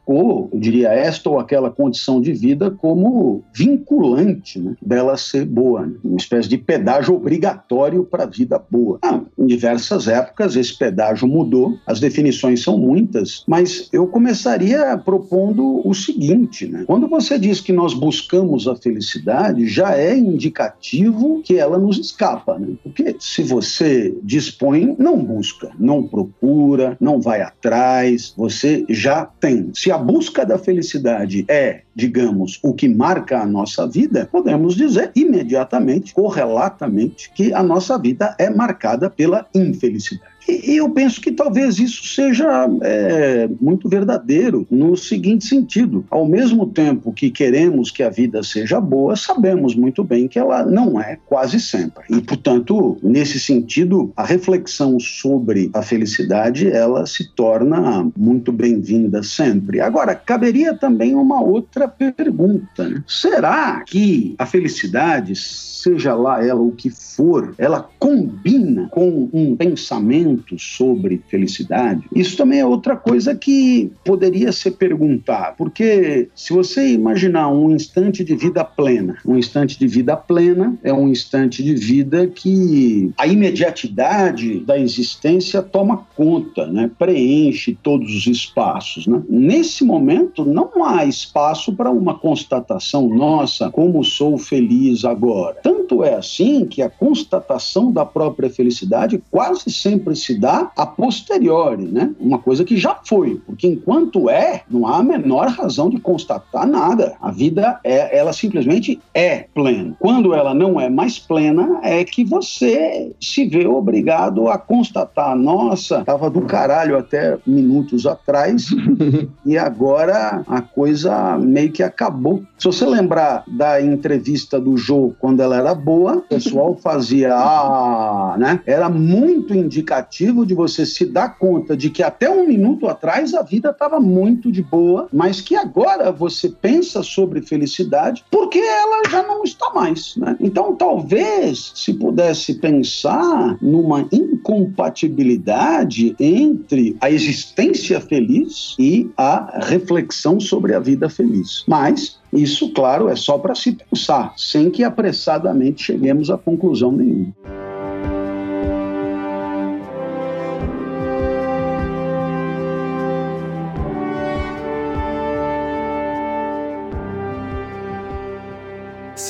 destacou 0.02 0.50
eu 0.52 0.58
diria, 0.58 0.88
esta 0.88 1.30
ou 1.30 1.38
aquela 1.38 1.70
condição 1.70 2.20
de 2.20 2.32
vida 2.32 2.70
como 2.70 3.42
vinculante 3.54 4.58
né, 4.58 4.76
dela 4.82 5.16
ser 5.16 5.44
boa, 5.44 5.86
né? 5.86 5.94
uma 6.04 6.16
espécie 6.16 6.48
de 6.48 6.58
pedágio 6.58 7.14
obrigatório 7.14 8.04
para 8.04 8.24
a 8.24 8.26
vida 8.26 8.62
boa. 8.70 8.98
Ah, 9.02 9.20
em 9.38 9.46
diversas 9.46 10.08
épocas 10.08 10.56
esse 10.56 10.76
pedágio 10.76 11.26
mudou, 11.26 11.78
as 11.86 12.00
definições 12.00 12.62
são 12.62 12.76
muitas, 12.76 13.44
mas 13.46 13.88
eu 13.92 14.06
começaria 14.06 14.96
propondo 14.98 15.86
o 15.86 15.94
seguinte: 15.94 16.66
né? 16.66 16.84
quando 16.86 17.08
você 17.08 17.38
diz 17.38 17.60
que 17.60 17.72
nós 17.72 17.94
buscamos 17.94 18.66
a 18.66 18.76
felicidade, 18.76 19.66
já 19.66 19.96
é 19.96 20.16
indicativo 20.16 21.40
que 21.44 21.56
ela 21.56 21.78
nos 21.78 21.98
escapa, 21.98 22.58
né? 22.58 22.68
porque 22.82 23.16
se 23.18 23.42
você 23.42 24.14
dispõe, 24.22 24.94
não 24.98 25.22
busca, 25.22 25.70
não 25.78 26.02
procura, 26.02 26.96
não 27.00 27.20
vai 27.20 27.42
atrás, 27.42 28.34
você 28.36 28.84
já 28.88 29.24
tem. 29.24 29.70
Se 29.74 29.90
a 29.90 30.01
busca 30.02 30.44
da 30.44 30.58
felicidade 30.58 31.44
é, 31.48 31.82
digamos, 31.94 32.58
o 32.62 32.74
que 32.74 32.88
marca 32.88 33.40
a 33.40 33.46
nossa 33.46 33.86
vida, 33.86 34.28
podemos 34.30 34.74
dizer 34.74 35.12
imediatamente, 35.14 36.12
correlatamente, 36.12 37.30
que 37.34 37.52
a 37.54 37.62
nossa 37.62 37.98
vida 37.98 38.34
é 38.38 38.50
marcada 38.50 39.08
pela 39.08 39.46
infelicidade. 39.54 40.31
E 40.48 40.76
eu 40.76 40.90
penso 40.90 41.20
que 41.20 41.30
talvez 41.30 41.78
isso 41.78 42.06
seja 42.06 42.68
é, 42.82 43.48
muito 43.60 43.88
verdadeiro 43.88 44.66
no 44.70 44.96
seguinte 44.96 45.46
sentido: 45.46 46.04
ao 46.10 46.26
mesmo 46.26 46.66
tempo 46.66 47.12
que 47.12 47.30
queremos 47.30 47.90
que 47.90 48.02
a 48.02 48.10
vida 48.10 48.42
seja 48.42 48.80
boa, 48.80 49.16
sabemos 49.16 49.74
muito 49.74 50.02
bem 50.02 50.28
que 50.28 50.38
ela 50.38 50.64
não 50.64 51.00
é 51.00 51.18
quase 51.26 51.60
sempre. 51.60 52.04
E, 52.10 52.20
portanto, 52.20 52.98
nesse 53.02 53.38
sentido, 53.38 54.12
a 54.16 54.24
reflexão 54.24 54.98
sobre 54.98 55.70
a 55.72 55.82
felicidade 55.82 56.70
ela 56.70 57.06
se 57.06 57.32
torna 57.34 58.10
muito 58.16 58.52
bem-vinda 58.52 59.22
sempre. 59.22 59.80
Agora, 59.80 60.14
caberia 60.14 60.74
também 60.74 61.14
uma 61.14 61.40
outra 61.40 61.86
pergunta: 61.88 62.88
né? 62.88 63.02
será 63.06 63.82
que 63.86 64.34
a 64.38 64.46
felicidade, 64.46 65.34
seja 65.36 66.14
lá 66.14 66.44
ela 66.44 66.60
o 66.60 66.72
que 66.72 66.90
for, 66.90 67.54
ela 67.58 67.88
combina 67.98 68.88
com 68.90 69.28
um 69.32 69.56
pensamento 69.56 70.31
sobre 70.58 71.22
felicidade, 71.28 72.04
isso 72.14 72.36
também 72.36 72.60
é 72.60 72.66
outra 72.66 72.96
coisa 72.96 73.34
que 73.34 73.90
poderia 74.04 74.52
ser 74.52 74.72
perguntar, 74.72 75.54
porque 75.56 76.28
se 76.34 76.52
você 76.52 76.92
imaginar 76.92 77.48
um 77.48 77.74
instante 77.74 78.24
de 78.24 78.34
vida 78.34 78.64
plena, 78.64 79.16
um 79.26 79.36
instante 79.36 79.78
de 79.78 79.86
vida 79.86 80.16
plena 80.16 80.76
é 80.82 80.92
um 80.92 81.08
instante 81.08 81.62
de 81.62 81.74
vida 81.74 82.26
que 82.26 83.12
a 83.16 83.26
imediatidade 83.26 84.60
da 84.60 84.78
existência 84.78 85.62
toma 85.62 86.06
conta, 86.16 86.66
né? 86.66 86.90
preenche 86.98 87.76
todos 87.82 88.14
os 88.14 88.26
espaços. 88.26 89.06
Né? 89.06 89.22
Nesse 89.28 89.84
momento, 89.84 90.44
não 90.44 90.84
há 90.84 91.04
espaço 91.04 91.72
para 91.72 91.90
uma 91.90 92.18
constatação 92.18 93.08
nossa, 93.08 93.70
como 93.70 94.04
sou 94.04 94.38
feliz 94.38 95.04
agora. 95.04 95.56
Tanto 95.62 96.04
é 96.04 96.14
assim 96.14 96.66
que 96.66 96.82
a 96.82 96.90
constatação 96.90 97.92
da 97.92 98.04
própria 98.04 98.50
felicidade 98.50 99.22
quase 99.30 99.70
sempre 99.70 100.14
se 100.22 100.38
dá 100.38 100.70
a 100.76 100.86
posteriori, 100.86 101.84
né? 101.84 102.10
Uma 102.18 102.38
coisa 102.38 102.64
que 102.64 102.76
já 102.76 102.98
foi, 103.04 103.40
porque 103.46 103.66
enquanto 103.66 104.30
é, 104.30 104.62
não 104.70 104.86
há 104.86 104.98
a 104.98 105.02
menor 105.02 105.48
razão 105.48 105.88
de 105.88 105.98
constatar 105.98 106.66
nada. 106.66 107.14
A 107.20 107.30
vida 107.30 107.78
é, 107.84 108.16
ela 108.16 108.32
simplesmente 108.32 109.00
é 109.12 109.46
plena. 109.54 109.96
Quando 109.98 110.34
ela 110.34 110.54
não 110.54 110.80
é 110.80 110.88
mais 110.88 111.18
plena, 111.18 111.80
é 111.82 112.04
que 112.04 112.24
você 112.24 113.12
se 113.20 113.46
vê 113.46 113.66
obrigado 113.66 114.48
a 114.48 114.56
constatar, 114.58 115.36
nossa, 115.36 116.04
tava 116.04 116.30
do 116.30 116.42
caralho 116.42 116.96
até 116.96 117.38
minutos 117.46 118.06
atrás 118.06 118.68
e 119.44 119.58
agora 119.58 120.44
a 120.46 120.60
coisa 120.60 121.36
meio 121.38 121.72
que 121.72 121.82
acabou. 121.82 122.42
Se 122.58 122.66
você 122.66 122.86
lembrar 122.86 123.44
da 123.46 123.80
entrevista 123.82 124.60
do 124.60 124.76
Jô 124.76 125.12
quando 125.18 125.40
ela 125.40 125.56
era 125.56 125.74
boa, 125.74 126.16
o 126.16 126.22
pessoal 126.22 126.76
fazia 126.76 127.34
ah, 127.34 128.36
né? 128.38 128.60
Era 128.66 128.88
muito 128.88 129.54
indicativo 129.54 130.11
indicativo 130.12 130.44
de 130.44 130.54
você 130.54 130.84
se 130.84 131.06
dar 131.06 131.38
conta 131.38 131.74
de 131.76 131.88
que 131.88 132.02
até 132.02 132.28
um 132.28 132.46
minuto 132.46 132.86
atrás 132.86 133.32
a 133.32 133.40
vida 133.42 133.70
estava 133.70 133.98
muito 133.98 134.52
de 134.52 134.62
boa, 134.62 135.08
mas 135.12 135.40
que 135.40 135.56
agora 135.56 136.12
você 136.12 136.50
pensa 136.50 137.02
sobre 137.02 137.40
felicidade 137.40 138.22
porque 138.30 138.58
ela 138.58 139.08
já 139.08 139.22
não 139.22 139.42
está 139.42 139.72
mais. 139.74 140.14
Né? 140.16 140.36
Então, 140.38 140.76
talvez 140.76 141.72
se 141.74 141.94
pudesse 141.94 142.52
pensar 142.54 143.56
numa 143.62 144.06
incompatibilidade 144.12 146.14
entre 146.20 146.94
a 147.00 147.10
existência 147.10 147.98
feliz 148.00 148.76
e 148.78 149.10
a 149.16 149.60
reflexão 149.66 150.38
sobre 150.38 150.74
a 150.74 150.80
vida 150.80 151.08
feliz. 151.08 151.64
Mas 151.66 152.20
isso, 152.32 152.72
claro, 152.72 153.08
é 153.08 153.16
só 153.16 153.38
para 153.38 153.54
se 153.54 153.72
pensar, 153.72 154.34
sem 154.36 154.70
que 154.70 154.84
apressadamente 154.84 155.84
cheguemos 155.84 156.30
a 156.30 156.38
conclusão 156.38 156.92
nenhuma. 156.92 157.61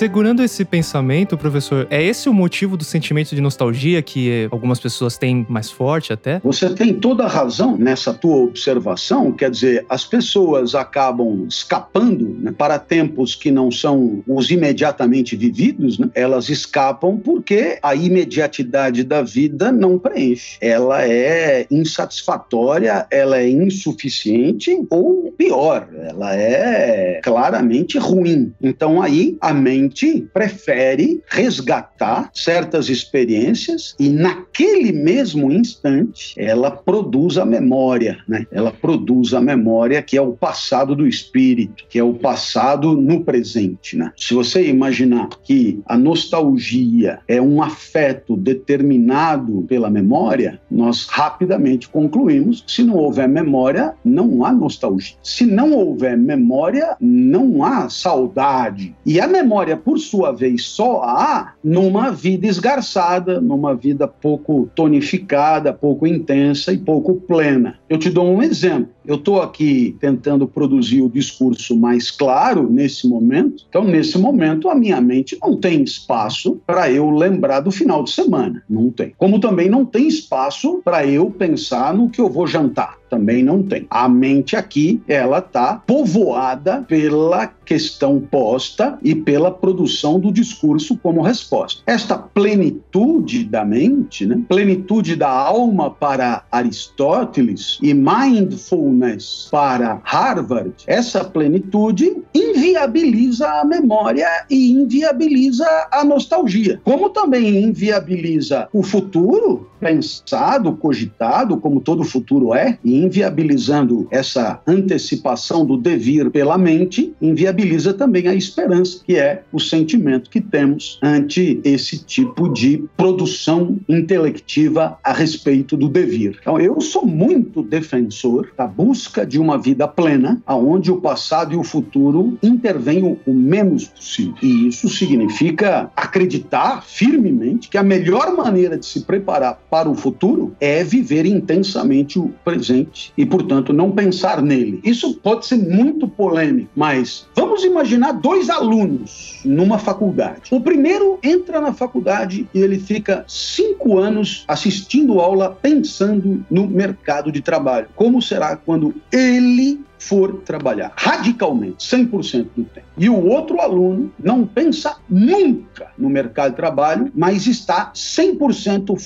Segurando 0.02 0.42
esse 0.42 0.64
pensamento, 0.64 1.38
professor, 1.38 1.86
é 1.88 2.02
esse 2.02 2.28
o 2.28 2.34
motivo 2.34 2.76
do 2.76 2.82
sentimento 2.82 3.36
de 3.36 3.40
nostalgia 3.40 4.02
que 4.02 4.48
algumas 4.50 4.80
pessoas 4.80 5.16
têm 5.16 5.46
mais 5.48 5.70
forte 5.70 6.12
até? 6.12 6.40
Você 6.40 6.68
tem 6.70 6.92
toda 6.92 7.22
a 7.22 7.28
razão 7.28 7.76
nessa 7.76 8.12
tua 8.12 8.38
observação, 8.38 9.30
quer 9.30 9.48
dizer, 9.48 9.86
as 9.88 10.04
pessoas 10.04 10.74
acabam 10.74 11.46
escapando 11.48 12.36
né, 12.40 12.50
para 12.50 12.80
tempos 12.80 13.36
que 13.36 13.52
não 13.52 13.70
são 13.70 14.24
os 14.26 14.50
imediatamente 14.50 15.36
vividos, 15.36 16.00
né? 16.00 16.10
elas 16.16 16.48
escapam 16.48 17.16
porque 17.16 17.78
a 17.80 17.94
imediatidade 17.94 19.04
da 19.04 19.22
vida 19.22 19.70
não 19.70 20.00
preenche. 20.00 20.58
Ela 20.60 21.06
é 21.06 21.64
insatisfatória, 21.70 23.06
ela 23.08 23.38
é 23.38 23.48
insuficiente 23.48 24.76
ou 24.90 25.32
pior, 25.38 25.88
ela 25.94 26.34
é 26.34 27.20
claramente 27.22 27.98
ruim. 27.98 28.52
Então 28.60 29.00
aí 29.00 29.36
a 29.40 29.54
mente 29.54 29.91
prefere 30.32 31.22
resgatar 31.28 32.30
certas 32.34 32.88
experiências 32.88 33.94
e 33.98 34.08
naquele 34.08 34.92
mesmo 34.92 35.50
instante 35.50 36.34
ela 36.36 36.70
produz 36.70 37.38
a 37.38 37.44
memória, 37.44 38.18
né? 38.28 38.46
Ela 38.50 38.70
produz 38.70 39.34
a 39.34 39.40
memória 39.40 40.02
que 40.02 40.16
é 40.16 40.22
o 40.22 40.32
passado 40.32 40.94
do 40.94 41.06
espírito, 41.06 41.84
que 41.88 41.98
é 41.98 42.04
o 42.04 42.14
passado 42.14 42.94
no 42.94 43.24
presente, 43.24 43.96
né? 43.96 44.12
Se 44.16 44.34
você 44.34 44.66
imaginar 44.66 45.28
que 45.42 45.80
a 45.86 45.96
nostalgia 45.96 47.20
é 47.28 47.40
um 47.40 47.62
afeto 47.62 48.36
determinado 48.36 49.62
pela 49.68 49.90
memória, 49.90 50.60
nós 50.70 51.06
rapidamente 51.06 51.88
concluímos 51.88 52.62
que 52.62 52.72
se 52.72 52.82
não 52.82 52.96
houver 52.96 53.28
memória, 53.28 53.94
não 54.04 54.44
há 54.44 54.52
nostalgia. 54.52 55.16
Se 55.22 55.44
não 55.44 55.72
houver 55.72 56.16
memória, 56.16 56.96
não 57.00 57.64
há 57.64 57.88
saudade. 57.88 58.94
E 59.04 59.20
a 59.20 59.26
memória 59.26 59.76
por 59.84 59.98
sua 59.98 60.32
vez, 60.32 60.64
só 60.64 61.02
há 61.02 61.54
numa 61.62 62.10
vida 62.10 62.46
esgarçada, 62.46 63.40
numa 63.40 63.74
vida 63.74 64.06
pouco 64.06 64.68
tonificada, 64.74 65.72
pouco 65.72 66.06
intensa 66.06 66.72
e 66.72 66.78
pouco 66.78 67.14
plena. 67.14 67.78
Eu 67.88 67.98
te 67.98 68.10
dou 68.10 68.26
um 68.26 68.42
exemplo. 68.42 68.90
Eu 69.06 69.16
estou 69.16 69.40
aqui 69.40 69.96
tentando 70.00 70.46
produzir 70.46 71.02
o 71.02 71.08
discurso 71.08 71.76
mais 71.76 72.10
claro 72.10 72.70
nesse 72.70 73.08
momento. 73.08 73.64
Então, 73.68 73.84
nesse 73.84 74.18
momento, 74.18 74.68
a 74.68 74.74
minha 74.74 75.00
mente 75.00 75.38
não 75.40 75.56
tem 75.56 75.82
espaço 75.82 76.60
para 76.66 76.90
eu 76.90 77.10
lembrar 77.10 77.60
do 77.60 77.70
final 77.70 78.04
de 78.04 78.10
semana. 78.10 78.62
Não 78.68 78.90
tem. 78.90 79.12
Como 79.18 79.40
também 79.40 79.68
não 79.68 79.84
tem 79.84 80.06
espaço 80.06 80.80
para 80.84 81.06
eu 81.06 81.30
pensar 81.30 81.94
no 81.94 82.10
que 82.10 82.20
eu 82.20 82.28
vou 82.28 82.46
jantar 82.46 83.02
também 83.12 83.42
não 83.42 83.62
tem. 83.62 83.86
A 83.90 84.08
mente 84.08 84.56
aqui, 84.56 85.02
ela 85.06 85.36
está 85.36 85.74
povoada 85.74 86.82
pela 86.88 87.46
questão 87.46 88.18
posta 88.18 88.98
e 89.02 89.14
pela 89.14 89.50
produção 89.50 90.18
do 90.18 90.32
discurso 90.32 90.96
como 90.96 91.20
resposta. 91.20 91.82
Esta 91.86 92.16
plenitude 92.16 93.44
da 93.44 93.66
mente, 93.66 94.24
né? 94.24 94.40
plenitude 94.48 95.14
da 95.14 95.28
alma 95.28 95.90
para 95.90 96.44
Aristóteles 96.50 97.78
e 97.82 97.92
mindful 97.92 98.91
mindfulness 98.92 99.48
para 99.50 100.00
Harvard, 100.04 100.72
essa 100.86 101.24
plenitude 101.24 102.22
inviabiliza 102.34 103.48
a 103.48 103.64
memória 103.64 104.28
e 104.48 104.72
inviabiliza 104.72 105.66
a 105.90 106.04
nostalgia. 106.04 106.80
Como 106.84 107.10
também 107.10 107.62
inviabiliza 107.62 108.68
o 108.72 108.82
futuro, 108.82 109.68
pensado, 109.82 110.72
cogitado, 110.76 111.56
como 111.56 111.80
todo 111.80 112.04
futuro 112.04 112.54
é, 112.54 112.78
e 112.84 112.96
inviabilizando 112.96 114.06
essa 114.12 114.60
antecipação 114.64 115.66
do 115.66 115.76
devir 115.76 116.30
pela 116.30 116.56
mente, 116.56 117.12
inviabiliza 117.20 117.92
também 117.92 118.28
a 118.28 118.34
esperança, 118.34 119.02
que 119.04 119.16
é 119.16 119.42
o 119.52 119.58
sentimento 119.58 120.30
que 120.30 120.40
temos 120.40 121.00
ante 121.02 121.60
esse 121.64 121.98
tipo 121.98 122.48
de 122.48 122.84
produção 122.96 123.80
intelectiva 123.88 124.96
a 125.02 125.12
respeito 125.12 125.76
do 125.76 125.88
devir. 125.88 126.38
Então, 126.40 126.60
eu 126.60 126.80
sou 126.80 127.04
muito 127.04 127.60
defensor 127.60 128.52
da 128.56 128.68
busca 128.68 129.26
de 129.26 129.40
uma 129.40 129.58
vida 129.58 129.88
plena, 129.88 130.40
aonde 130.46 130.92
o 130.92 131.00
passado 131.00 131.54
e 131.54 131.56
o 131.56 131.64
futuro 131.64 132.38
intervenham 132.40 133.18
o 133.26 133.32
menos 133.32 133.86
possível. 133.88 134.34
E 134.40 134.68
isso 134.68 134.88
significa 134.88 135.90
acreditar 135.96 136.84
firmemente 136.84 137.68
que 137.68 137.76
a 137.76 137.82
melhor 137.82 138.36
maneira 138.36 138.78
de 138.78 138.86
se 138.86 139.00
preparar 139.00 139.58
para 139.72 139.88
o 139.88 139.94
futuro 139.94 140.54
é 140.60 140.84
viver 140.84 141.24
intensamente 141.24 142.18
o 142.18 142.28
presente 142.44 143.10
e, 143.16 143.24
portanto, 143.24 143.72
não 143.72 143.90
pensar 143.90 144.42
nele. 144.42 144.82
Isso 144.84 145.14
pode 145.14 145.46
ser 145.46 145.56
muito 145.56 146.06
polêmico, 146.06 146.70
mas 146.76 147.26
vamos 147.34 147.64
imaginar 147.64 148.12
dois 148.12 148.50
alunos 148.50 149.40
numa 149.46 149.78
faculdade. 149.78 150.42
O 150.50 150.60
primeiro 150.60 151.18
entra 151.22 151.58
na 151.58 151.72
faculdade 151.72 152.46
e 152.52 152.58
ele 152.58 152.78
fica 152.78 153.24
cinco 153.26 153.96
anos 153.96 154.44
assistindo 154.46 155.18
aula 155.20 155.48
pensando 155.48 156.44
no 156.50 156.66
mercado 156.66 157.32
de 157.32 157.40
trabalho. 157.40 157.88
Como 157.96 158.20
será 158.20 158.56
quando 158.56 158.94
ele 159.10 159.80
for 160.02 160.40
trabalhar 160.44 160.92
radicalmente, 160.96 161.86
100% 161.86 162.48
do 162.56 162.64
tempo. 162.64 162.86
E 162.98 163.08
o 163.08 163.24
outro 163.28 163.60
aluno 163.60 164.12
não 164.18 164.44
pensa 164.44 164.96
nunca 165.08 165.92
no 165.96 166.10
mercado 166.10 166.50
de 166.50 166.56
trabalho, 166.56 167.10
mas 167.14 167.46
está 167.46 167.92
100% 167.92 168.98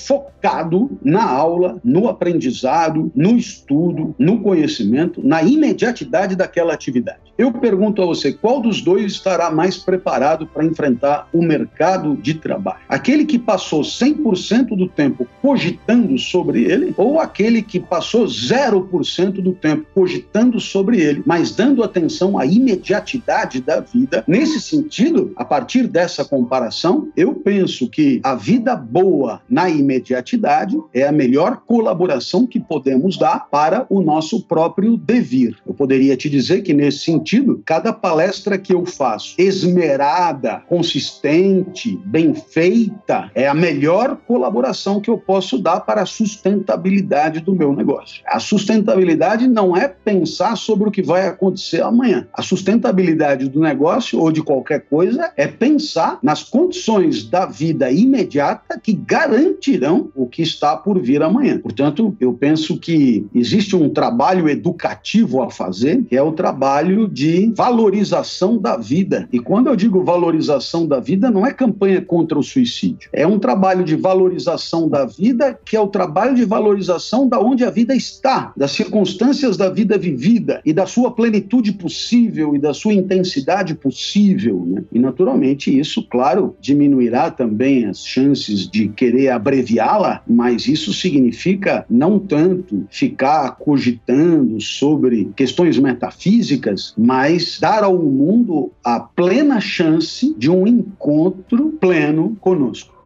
focado 0.57 0.97
na 1.03 1.23
aula, 1.23 1.79
no 1.83 2.07
aprendizado, 2.07 3.11
no 3.15 3.37
estudo, 3.37 4.15
no 4.17 4.41
conhecimento, 4.41 5.21
na 5.23 5.43
imediatidade 5.43 6.35
daquela 6.35 6.73
atividade. 6.73 7.19
Eu 7.37 7.51
pergunto 7.51 8.01
a 8.01 8.05
você, 8.05 8.33
qual 8.33 8.59
dos 8.59 8.81
dois 8.81 9.11
estará 9.11 9.51
mais 9.51 9.77
preparado 9.77 10.47
para 10.47 10.65
enfrentar 10.65 11.29
o 11.31 11.41
mercado 11.41 12.15
de 12.15 12.33
trabalho? 12.33 12.79
Aquele 12.89 13.25
que 13.25 13.37
passou 13.37 13.81
100% 13.81 14.75
do 14.75 14.87
tempo 14.87 15.27
cogitando 15.39 16.17
sobre 16.17 16.63
ele 16.63 16.95
ou 16.97 17.19
aquele 17.19 17.61
que 17.61 17.79
passou 17.79 18.25
0% 18.25 19.33
do 19.33 19.53
tempo 19.53 19.85
cogitando 19.93 20.59
sobre 20.59 20.99
ele, 20.99 21.21
mas 21.27 21.51
dando 21.55 21.83
atenção 21.83 22.39
à 22.39 22.45
imediatidade 22.45 23.61
da 23.61 23.81
vida? 23.81 24.23
Nesse 24.27 24.59
sentido, 24.59 25.31
a 25.35 25.45
partir 25.45 25.87
dessa 25.87 26.25
comparação, 26.25 27.09
eu 27.15 27.35
penso 27.35 27.87
que 27.87 28.19
a 28.23 28.33
vida 28.33 28.75
boa 28.75 29.41
na 29.47 29.69
imediatidade 29.69 30.46
é 30.93 31.05
a 31.05 31.11
melhor 31.11 31.61
colaboração 31.65 32.47
que 32.47 32.59
podemos 32.59 33.17
dar 33.17 33.49
para 33.49 33.85
o 33.89 34.01
nosso 34.01 34.41
próprio 34.43 34.95
devir. 34.95 35.57
Eu 35.67 35.73
poderia 35.73 36.15
te 36.15 36.29
dizer 36.29 36.61
que 36.61 36.73
nesse 36.73 36.99
sentido, 36.99 37.61
cada 37.65 37.91
palestra 37.91 38.57
que 38.57 38.73
eu 38.73 38.85
faço, 38.85 39.35
esmerada, 39.37 40.63
consistente, 40.69 41.99
bem 42.05 42.33
feita, 42.33 43.29
é 43.35 43.47
a 43.47 43.53
melhor 43.53 44.17
colaboração 44.27 45.01
que 45.01 45.09
eu 45.09 45.17
posso 45.17 45.57
dar 45.57 45.81
para 45.81 46.03
a 46.03 46.05
sustentabilidade 46.05 47.41
do 47.41 47.53
meu 47.53 47.73
negócio. 47.73 48.23
A 48.25 48.39
sustentabilidade 48.39 49.47
não 49.47 49.75
é 49.75 49.87
pensar 49.87 50.55
sobre 50.55 50.87
o 50.87 50.91
que 50.91 51.01
vai 51.01 51.27
acontecer 51.27 51.81
amanhã. 51.81 52.27
A 52.33 52.41
sustentabilidade 52.41 53.49
do 53.49 53.59
negócio 53.59 54.19
ou 54.19 54.31
de 54.31 54.41
qualquer 54.41 54.81
coisa 54.81 55.31
é 55.35 55.47
pensar 55.47 56.19
nas 56.23 56.43
condições 56.43 57.23
da 57.23 57.45
vida 57.45 57.91
imediata 57.91 58.79
que 58.81 58.93
garantirão 58.93 60.09
o 60.15 60.27
que 60.27 60.36
está 60.41 60.75
por 60.75 60.99
vir 60.99 61.21
amanhã. 61.21 61.57
Portanto, 61.59 62.15
eu 62.19 62.33
penso 62.33 62.77
que 62.77 63.25
existe 63.33 63.75
um 63.75 63.89
trabalho 63.89 64.49
educativo 64.49 65.41
a 65.41 65.49
fazer, 65.49 66.03
que 66.03 66.15
é 66.15 66.21
o 66.21 66.31
trabalho 66.31 67.07
de 67.07 67.51
valorização 67.55 68.57
da 68.57 68.77
vida. 68.77 69.27
E 69.31 69.39
quando 69.39 69.67
eu 69.67 69.75
digo 69.75 70.03
valorização 70.03 70.87
da 70.87 70.99
vida, 70.99 71.29
não 71.29 71.45
é 71.45 71.53
campanha 71.53 72.01
contra 72.01 72.37
o 72.37 72.43
suicídio. 72.43 73.09
É 73.11 73.25
um 73.25 73.39
trabalho 73.39 73.83
de 73.83 73.95
valorização 73.95 74.87
da 74.87 75.05
vida, 75.05 75.59
que 75.65 75.75
é 75.75 75.79
o 75.79 75.87
trabalho 75.87 76.35
de 76.35 76.45
valorização 76.45 77.27
da 77.27 77.39
onde 77.39 77.63
a 77.63 77.69
vida 77.69 77.95
está, 77.95 78.53
das 78.55 78.71
circunstâncias 78.71 79.57
da 79.57 79.69
vida 79.69 79.97
vivida 79.97 80.61
e 80.65 80.73
da 80.73 80.85
sua 80.85 81.11
plenitude 81.11 81.73
possível 81.73 82.55
e 82.55 82.59
da 82.59 82.73
sua 82.73 82.93
intensidade 82.93 83.75
possível. 83.75 84.63
Né? 84.65 84.83
E, 84.91 84.99
naturalmente, 84.99 85.77
isso, 85.77 86.03
claro, 86.07 86.55
diminuirá 86.59 87.31
também 87.31 87.85
as 87.85 88.05
chances 88.05 88.69
de 88.69 88.87
querer 88.89 89.29
abreviá-la, 89.29 90.16
mas 90.25 90.67
isso 90.67 90.93
significa 90.93 91.85
não 91.89 92.19
tanto 92.19 92.85
ficar 92.89 93.51
cogitando 93.51 94.59
sobre 94.61 95.31
questões 95.35 95.77
metafísicas, 95.77 96.93
mas 96.97 97.59
dar 97.59 97.83
ao 97.83 97.97
mundo 97.97 98.71
a 98.83 98.99
plena 98.99 99.59
chance 99.59 100.33
de 100.37 100.49
um 100.49 100.65
encontro 100.65 101.77
pleno 101.79 102.35
conosco. 102.39 102.96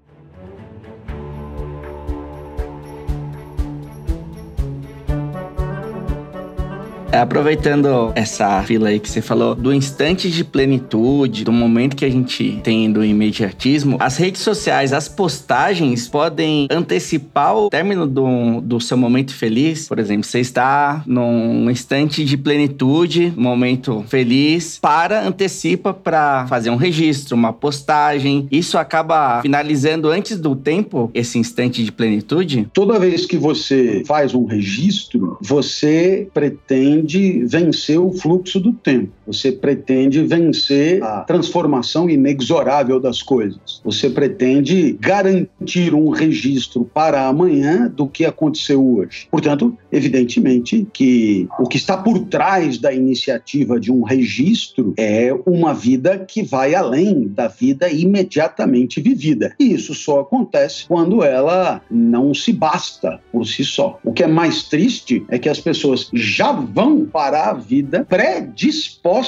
Aproveitando 7.11 8.11
essa 8.15 8.61
fila 8.63 8.89
aí 8.89 8.99
que 8.99 9.09
você 9.09 9.21
falou, 9.21 9.55
do 9.55 9.73
instante 9.73 10.29
de 10.29 10.43
plenitude, 10.43 11.43
do 11.43 11.51
momento 11.51 11.95
que 11.95 12.05
a 12.05 12.09
gente 12.09 12.59
tem 12.63 12.91
do 12.91 13.03
imediatismo, 13.03 13.97
as 13.99 14.17
redes 14.17 14.41
sociais, 14.41 14.93
as 14.93 15.07
postagens 15.07 16.07
podem 16.07 16.67
antecipar 16.71 17.55
o 17.55 17.69
término 17.69 18.07
do, 18.07 18.61
do 18.61 18.79
seu 18.79 18.97
momento 18.97 19.33
feliz. 19.33 19.87
Por 19.87 19.99
exemplo, 19.99 20.23
você 20.23 20.39
está 20.39 21.03
num 21.05 21.69
instante 21.69 22.23
de 22.23 22.37
plenitude, 22.37 23.33
momento 23.35 24.03
feliz, 24.07 24.79
para, 24.79 25.25
antecipa 25.25 25.93
para 25.93 26.47
fazer 26.47 26.69
um 26.69 26.75
registro, 26.75 27.35
uma 27.35 27.53
postagem. 27.53 28.47
Isso 28.51 28.77
acaba 28.77 29.41
finalizando 29.41 30.09
antes 30.09 30.39
do 30.39 30.55
tempo 30.55 31.09
esse 31.13 31.37
instante 31.37 31.83
de 31.83 31.91
plenitude? 31.91 32.67
Toda 32.73 32.99
vez 32.99 33.25
que 33.25 33.37
você 33.37 34.03
faz 34.05 34.33
um 34.33 34.45
registro, 34.45 35.37
você 35.41 36.27
pretende 36.33 37.00
pretende 37.01 37.45
vencer 37.45 37.99
o 37.99 38.11
fluxo 38.11 38.59
do 38.59 38.73
tempo, 38.73 39.11
você 39.31 39.49
pretende 39.51 40.21
vencer 40.23 41.01
a 41.01 41.21
transformação 41.21 42.09
inexorável 42.09 42.99
das 42.99 43.23
coisas, 43.23 43.81
você 43.83 44.09
pretende 44.09 44.97
garantir 44.99 45.95
um 45.95 46.09
registro 46.09 46.83
para 46.83 47.27
amanhã 47.27 47.87
do 47.87 48.07
que 48.07 48.25
aconteceu 48.25 48.85
hoje. 48.85 49.27
Portanto, 49.31 49.77
evidentemente 49.89 50.85
que 50.91 51.47
o 51.57 51.65
que 51.65 51.77
está 51.77 51.95
por 51.95 52.19
trás 52.25 52.77
da 52.77 52.91
iniciativa 52.91 53.79
de 53.79 53.91
um 53.91 54.03
registro 54.03 54.93
é 54.97 55.33
uma 55.45 55.73
vida 55.73 56.19
que 56.19 56.43
vai 56.43 56.75
além 56.75 57.27
da 57.27 57.47
vida 57.47 57.89
imediatamente 57.89 58.99
vivida. 58.99 59.55
E 59.57 59.73
isso 59.73 59.93
só 59.93 60.19
acontece 60.19 60.85
quando 60.87 61.23
ela 61.23 61.81
não 61.89 62.33
se 62.33 62.51
basta 62.51 63.21
por 63.31 63.45
si 63.45 63.63
só. 63.63 63.97
O 64.03 64.11
que 64.11 64.23
é 64.23 64.27
mais 64.27 64.63
triste 64.63 65.23
é 65.29 65.39
que 65.39 65.47
as 65.47 65.59
pessoas 65.59 66.09
já 66.13 66.51
vão 66.51 67.05
para 67.05 67.49
a 67.49 67.53
vida 67.53 68.05
predispostas 68.09 69.20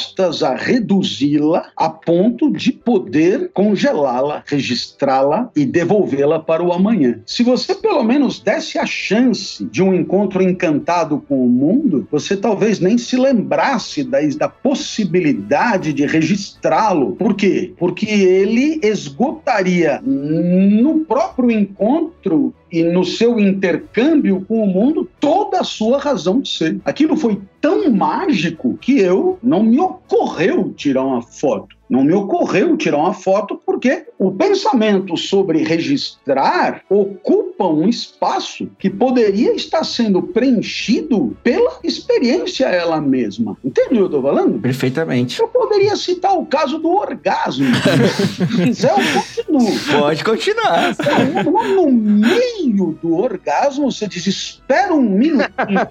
a 0.43 0.56
reduzi-la 0.56 1.71
a 1.75 1.89
ponto 1.89 2.51
de 2.51 2.71
poder 2.71 3.51
congelá-la, 3.53 4.43
registrá-la 4.45 5.49
e 5.56 5.65
devolvê-la 5.65 6.39
para 6.39 6.63
o 6.63 6.73
amanhã. 6.73 7.19
Se 7.25 7.43
você 7.43 7.75
pelo 7.75 8.03
menos 8.03 8.39
desse 8.39 8.77
a 8.77 8.86
chance 8.86 9.63
de 9.65 9.84
um 9.84 9.93
encontro 9.93 10.41
encantado 10.41 11.23
com 11.27 11.45
o 11.45 11.49
mundo, 11.49 12.08
você 12.12 12.36
talvez 12.36 12.79
nem 12.79 12.97
se 12.97 13.15
lembrasse 13.15 14.03
da, 14.03 14.19
da 14.38 14.49
possibilidade 14.49 15.93
de 15.93 16.06
registrá-lo. 16.06 17.15
Por 17.15 17.36
quê? 17.36 17.73
Porque 17.77 18.08
ele 18.08 18.79
esgotaria 18.82 20.01
no 20.03 20.99
próprio 21.06 21.51
encontro 21.51 22.53
e 22.73 22.83
no 22.83 23.05
seu 23.05 23.39
intercâmbio 23.39 24.43
com 24.47 24.63
o 24.63 24.67
mundo 24.67 25.07
toda 25.19 25.59
a 25.59 25.63
sua 25.63 25.99
razão 25.99 26.41
de 26.41 26.49
ser. 26.49 26.81
Aquilo 26.83 27.15
foi 27.15 27.39
tão 27.62 27.91
mágico 27.91 28.75
que 28.81 28.99
eu 28.99 29.38
não 29.43 29.62
me 29.62 29.79
ocorreu 29.79 30.73
tirar 30.75 31.03
uma 31.03 31.21
foto. 31.21 31.75
Não 31.89 32.03
me 32.03 32.13
ocorreu 32.13 32.75
tirar 32.77 32.97
uma 32.97 33.13
foto 33.13 33.59
porque 33.65 34.05
o 34.17 34.31
pensamento 34.31 35.17
sobre 35.17 35.63
registrar 35.63 36.81
ocupa 36.89 37.67
um 37.67 37.87
espaço 37.87 38.69
que 38.79 38.89
poderia 38.89 39.53
estar 39.53 39.83
sendo 39.83 40.21
preenchido 40.23 41.37
pela 41.43 41.79
experiência 41.83 42.65
ela 42.65 42.99
mesma. 43.01 43.57
Entende 43.63 43.87
o 43.87 43.91
que 43.91 43.97
eu 43.97 44.05
estou 44.05 44.21
falando? 44.21 44.59
Perfeitamente. 44.59 45.39
Eu 45.39 45.47
poderia 45.47 45.95
citar 45.95 46.33
o 46.37 46.45
caso 46.45 46.79
do 46.79 46.89
orgasmo. 46.89 47.65
Se 48.15 48.47
quiser, 48.47 48.91
eu 48.91 49.21
continuo. 49.21 49.79
Pode 49.99 50.23
continuar. 50.23 50.91
Então, 50.91 51.75
no 51.75 51.91
meio 51.91 52.97
do 53.01 53.15
orgasmo, 53.15 53.91
você 53.91 54.07
desespera 54.07 54.93
um 54.93 55.01
minutinho. 55.01 55.53
Né? 55.69 55.87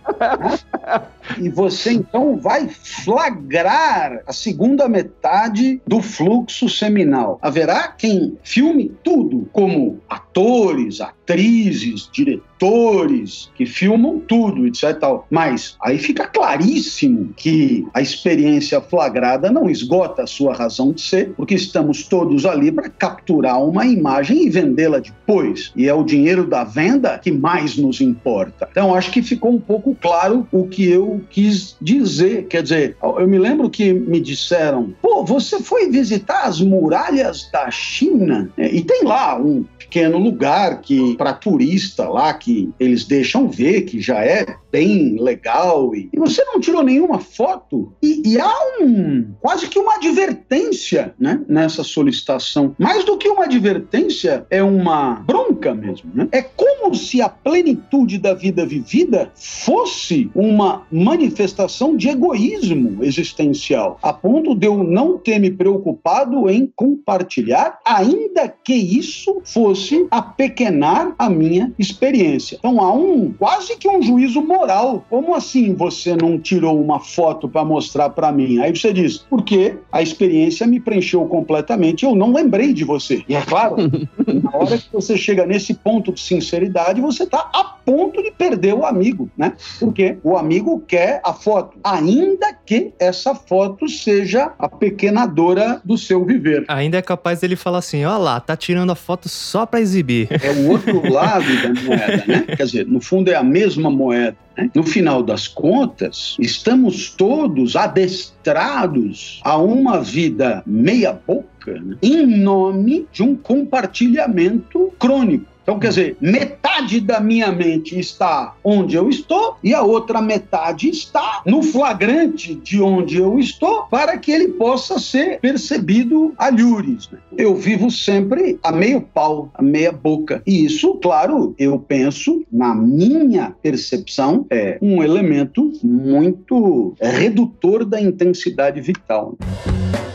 E 1.39 1.49
você 1.49 1.93
então 1.93 2.37
vai 2.37 2.69
flagrar 2.69 4.23
a 4.27 4.33
segunda 4.33 4.89
metade 4.89 5.81
do 5.87 6.01
fluxo 6.01 6.69
seminal. 6.69 7.39
Haverá 7.43 7.89
quem 7.89 8.39
filme 8.43 8.93
tudo, 9.03 9.49
como 9.53 10.01
atores, 10.09 11.01
atrizes, 11.01 12.09
diretores 12.13 13.51
que 13.55 13.67
filmam 13.67 14.21
tudo, 14.21 14.67
etc. 14.67 14.99
Tal. 14.99 15.27
Mas 15.31 15.77
aí 15.83 15.99
fica 15.99 16.27
claríssimo 16.27 17.33
que 17.37 17.87
a 17.93 18.01
experiência 18.01 18.81
flagrada 18.81 19.51
não 19.51 19.69
esgota 19.69 20.23
a 20.23 20.27
sua 20.27 20.55
razão 20.55 20.93
de 20.93 21.01
ser, 21.01 21.33
porque 21.37 21.55
estamos 21.55 22.05
todos 22.05 22.47
ali 22.47 22.71
para 22.71 22.89
capturar 22.89 23.63
uma 23.63 23.87
imagem 23.87 24.47
e 24.47 24.51
vendê-la 24.51 24.99
depois. 24.99 25.73
E 25.75 25.89
é 25.89 25.95
o 25.95 26.05
dinheiro 26.05 26.47
da 26.47 26.65
venda 26.65 27.19
que 27.19 27.33
mais 27.33 27.77
nos 27.77 28.01
importa. 28.01 28.69
Então 28.71 28.95
acho 28.95 29.11
que 29.11 29.23
ficou 29.23 29.53
um 29.53 29.61
pouco 29.61 29.97
claro 30.01 30.47
o 30.53 30.67
que 30.67 30.89
eu 30.89 31.22
quis 31.31 31.77
dizer. 31.81 32.47
Quer 32.47 32.63
dizer, 32.63 32.97
eu 33.03 33.27
me 33.27 33.39
lembro 33.39 33.71
que 33.71 33.93
me 33.93 34.21
disseram: 34.21 34.95
pô, 35.01 35.25
você 35.25 35.61
foi 35.61 35.91
visitar 35.91 36.43
as 36.45 36.61
muralhas 36.61 37.49
da 37.53 37.71
China? 37.71 38.51
E 38.57 38.83
tem 38.83 39.05
lá 39.05 39.39
um 39.39 39.65
pequeno 39.79 40.17
lugar 40.17 40.81
que 40.81 41.15
para 41.17 41.35
turista 41.35 42.09
lá 42.09 42.33
que 42.33 42.73
eles 42.81 43.05
deixam 43.05 43.49
ver 43.49 43.83
que 43.83 44.01
já 44.01 44.25
é 44.25 44.57
bem 44.71 45.21
legal 45.21 45.95
e, 45.95 46.09
e 46.11 46.19
você 46.19 46.43
não 46.45 46.59
tirou 46.59 46.83
nenhuma 46.83 47.19
foto 47.19 47.93
e, 48.03 48.23
e, 48.25 48.41
há 48.41 48.55
um 48.81 49.35
quase 49.39 49.69
que 49.69 49.79
uma 49.79 49.97
advertência 49.97 51.15
né, 51.21 51.43
nessa 51.47 51.85
solicitação 51.85 52.75
mais 52.79 53.05
do 53.05 53.19
que 53.19 53.29
uma 53.29 53.45
advertência 53.45 54.47
é 54.49 54.63
uma 54.63 55.17
bronca 55.27 55.75
mesmo 55.75 56.11
né? 56.15 56.27
é 56.33 56.41
como 56.41 56.72
se 56.95 57.21
a 57.21 57.29
plenitude 57.29 58.19
da 58.19 58.35
vida 58.35 58.65
vivida 58.65 59.31
fosse 59.35 60.31
uma 60.35 60.83
manifestação 60.91 61.97
de 61.97 62.09
egoísmo 62.09 63.05
existencial 63.05 63.99
a 64.03 64.13
ponto 64.13 64.55
de 64.55 64.67
eu 64.67 64.83
não 64.83 65.19
ter 65.19 65.39
me 65.39 65.51
preocupado 65.51 66.49
em 66.49 66.71
compartilhar 66.75 67.79
ainda 67.85 68.49
que 68.49 68.75
isso 68.75 69.41
fosse 69.45 70.07
apequenar 70.11 71.15
a 71.19 71.29
minha 71.29 71.73
experiência 71.79 72.59
então 72.59 72.81
há 72.81 72.93
um 72.93 73.33
quase 73.33 73.77
que 73.77 73.89
um 73.89 74.03
juízo 74.03 74.41
moral. 74.43 75.05
Como 75.09 75.35
assim 75.35 75.75
você 75.75 76.17
não 76.17 76.39
tirou 76.39 76.81
uma 76.81 77.01
foto 77.01 77.49
para 77.49 77.65
mostrar 77.65 78.11
para 78.11 78.33
mim? 78.33 78.59
Aí 78.61 78.75
você 78.75 78.93
diz, 78.93 79.19
porque 79.19 79.77
a 79.91 80.03
experiência 80.03 80.67
me 80.67 80.81
preencheu 80.81 81.25
completamente, 81.27 82.05
eu 82.05 82.15
não 82.15 82.33
lembrei 82.33 82.73
de 82.73 82.85
você. 82.85 83.25
E 83.29 83.35
é 83.35 83.43
claro, 83.43 83.77
na 84.43 84.57
hora 84.57 84.79
que 84.79 84.93
você 84.93 85.17
chega 85.17 85.47
nesse 85.47 85.75
ponto 85.75 86.13
de 86.13 86.21
sinceridade, 86.21 86.72
você 87.01 87.25
está 87.25 87.51
a 87.53 87.65
ponto 87.85 88.23
de 88.23 88.31
perder 88.31 88.75
o 88.75 88.85
amigo, 88.85 89.31
né? 89.37 89.55
Porque 89.79 90.19
o 90.23 90.37
amigo 90.37 90.81
quer 90.87 91.21
a 91.25 91.33
foto, 91.33 91.79
ainda 91.83 92.53
que 92.53 92.93
essa 92.99 93.35
foto 93.35 93.89
seja 93.89 94.53
a 94.59 94.69
pequenadora 94.69 95.81
do 95.85 95.99
seu 95.99 96.25
viver. 96.25 96.65
Ainda 96.69 96.99
é 96.99 97.03
capaz 97.03 97.41
dele 97.41 97.57
falar 97.57 97.79
assim: 97.79 98.05
ó 98.05 98.17
lá, 98.19 98.41
tá 98.41 98.57
tirando 98.57 98.91
a 98.91 98.95
foto 98.95 99.29
só 99.29 99.67
para 99.67 99.81
exibir. 99.81 100.29
É 100.31 100.51
o 100.51 100.71
outro 100.71 101.03
lado 101.11 101.47
da 101.63 101.83
moeda, 101.83 102.25
né? 102.27 102.45
Quer 102.57 102.65
dizer, 102.65 102.87
no 102.87 103.01
fundo 103.01 103.31
é 103.31 103.35
a 103.35 103.43
mesma 103.43 103.91
moeda. 103.91 104.37
Né? 104.57 104.71
No 104.75 104.83
final 104.83 105.23
das 105.23 105.49
contas, 105.49 106.37
estamos 106.39 107.11
todos 107.11 107.77
adestrados 107.77 109.41
a 109.45 109.57
uma 109.57 110.01
vida 110.01 110.63
meia-boca 110.67 111.73
né? 111.81 111.97
em 112.03 112.27
nome 112.27 113.07
de 113.13 113.23
um 113.23 113.35
compartilhamento 113.35 114.93
crônico. 114.99 115.52
Então, 115.63 115.79
quer 115.79 115.89
dizer, 115.89 116.17
metade 116.21 117.01
da 117.01 117.21
minha 117.21 117.53
mente 117.53 117.99
está 117.99 118.55
onde 118.65 118.97
eu 118.97 119.09
estou 119.09 119.57
e 119.63 119.73
a 119.73 119.83
outra 119.83 120.21
metade 120.21 120.89
está 120.89 121.43
no 121.47 121.63
flagrante 121.63 122.55
de 122.55 122.81
onde 122.81 123.19
eu 123.19 123.39
estou 123.39 123.85
para 123.85 124.19
que 124.19 124.33
ele 124.33 124.49
possa 124.49 124.99
ser 124.99 125.39
percebido 125.41 126.35
a 126.37 126.49
lures. 126.49 127.09
Né? 127.11 127.19
Eu 127.37 127.55
vivo 127.55 127.91
sempre 127.91 128.59
a 128.63 128.73
meio 128.73 129.01
pau, 129.01 129.51
a 129.55 129.63
meia 129.63 129.93
boca. 129.93 130.43
E 130.47 130.65
isso, 130.65 130.95
claro, 130.95 131.55
eu 131.59 131.79
penso, 131.79 132.45
na 132.51 132.75
minha 132.75 133.55
percepção, 133.63 134.47
é 134.51 134.79
um 134.83 135.03
elemento 135.03 135.73
muito 135.83 136.95
redutor 137.01 137.85
da 137.85 138.01
intensidade 138.01 138.81
vital. 138.81 139.37
A 139.39 140.12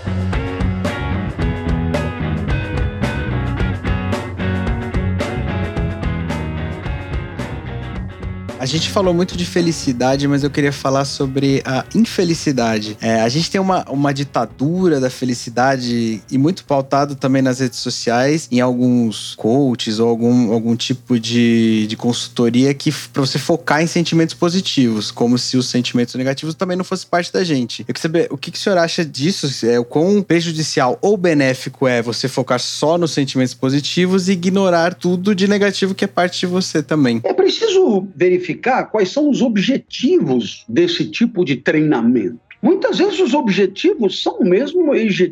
gente 8.68 8.90
falou 8.90 9.14
muito 9.14 9.38
de 9.38 9.46
felicidade, 9.46 10.28
mas 10.28 10.44
eu 10.44 10.50
queria 10.50 10.74
falar 10.74 11.06
sobre 11.06 11.62
a 11.66 11.86
infelicidade. 11.96 12.98
É, 13.02 13.22
a 13.22 13.30
gente 13.30 13.50
tem 13.50 13.60
uma, 13.62 13.84
uma 13.90 14.14
ditadura 14.14 15.00
da 15.00 15.10
felicidade 15.10 16.22
e 16.30 16.38
muito 16.38 16.66
pautado 16.66 17.16
também 17.16 17.42
nas 17.42 17.60
redes 17.60 17.80
sociais, 17.80 18.48
em 18.52 18.60
alguns 18.60 19.36
coaches 19.36 20.00
ou 20.00 20.10
algum, 20.10 20.52
algum 20.52 20.76
tipo 20.76 21.18
de, 21.20 21.88
de 21.88 21.96
consultoria 21.96 22.74
que 22.74 22.92
para 22.92 23.22
você 23.22 23.40
focar 23.40 23.82
em 23.82 23.88
sentimentos 23.88 24.36
positivos, 24.36 25.12
como 25.12 25.38
se 25.38 25.56
os 25.56 25.68
sentimentos 25.68 26.14
negativos 26.16 26.54
também 26.54 26.76
não 26.76 26.84
fossem 26.84 27.08
parte 27.10 27.32
da 27.32 27.44
gente. 27.44 27.82
Eu 27.82 27.94
queria 27.94 28.02
saber 28.02 28.28
o 28.30 28.38
que, 28.38 28.52
que 28.52 28.58
o 28.58 28.62
senhor 28.62 28.78
acha 28.78 29.06
disso, 29.06 29.48
é, 29.66 29.80
o 29.80 29.86
quão 29.86 30.22
prejudicial 30.22 31.00
ou 31.02 31.16
benéfico 31.16 31.88
é 31.88 32.02
você 32.02 32.28
focar 32.28 32.60
só 32.60 32.98
nos 32.98 33.12
sentimentos 33.12 33.54
positivos 33.54 34.28
e 34.28 34.34
ignorar 34.34 34.94
tudo 34.94 35.34
de 35.34 35.48
negativo 35.48 35.96
que 35.96 36.04
é 36.04 36.08
parte 36.08 36.42
de 36.42 36.46
você 36.48 36.84
também. 36.84 37.22
É 37.24 37.34
preciso 37.34 38.06
verificar 38.16 38.57
quais 38.86 39.10
são 39.10 39.30
os 39.30 39.42
objetivos 39.42 40.66
desse 40.68 41.10
tipo 41.10 41.46
de 41.46 41.58
treinamento. 41.58 42.47
Muitas 42.62 42.98
vezes 42.98 43.20
os 43.20 43.34
objetivos 43.34 44.22
são 44.22 44.40
mesmo 44.42 44.92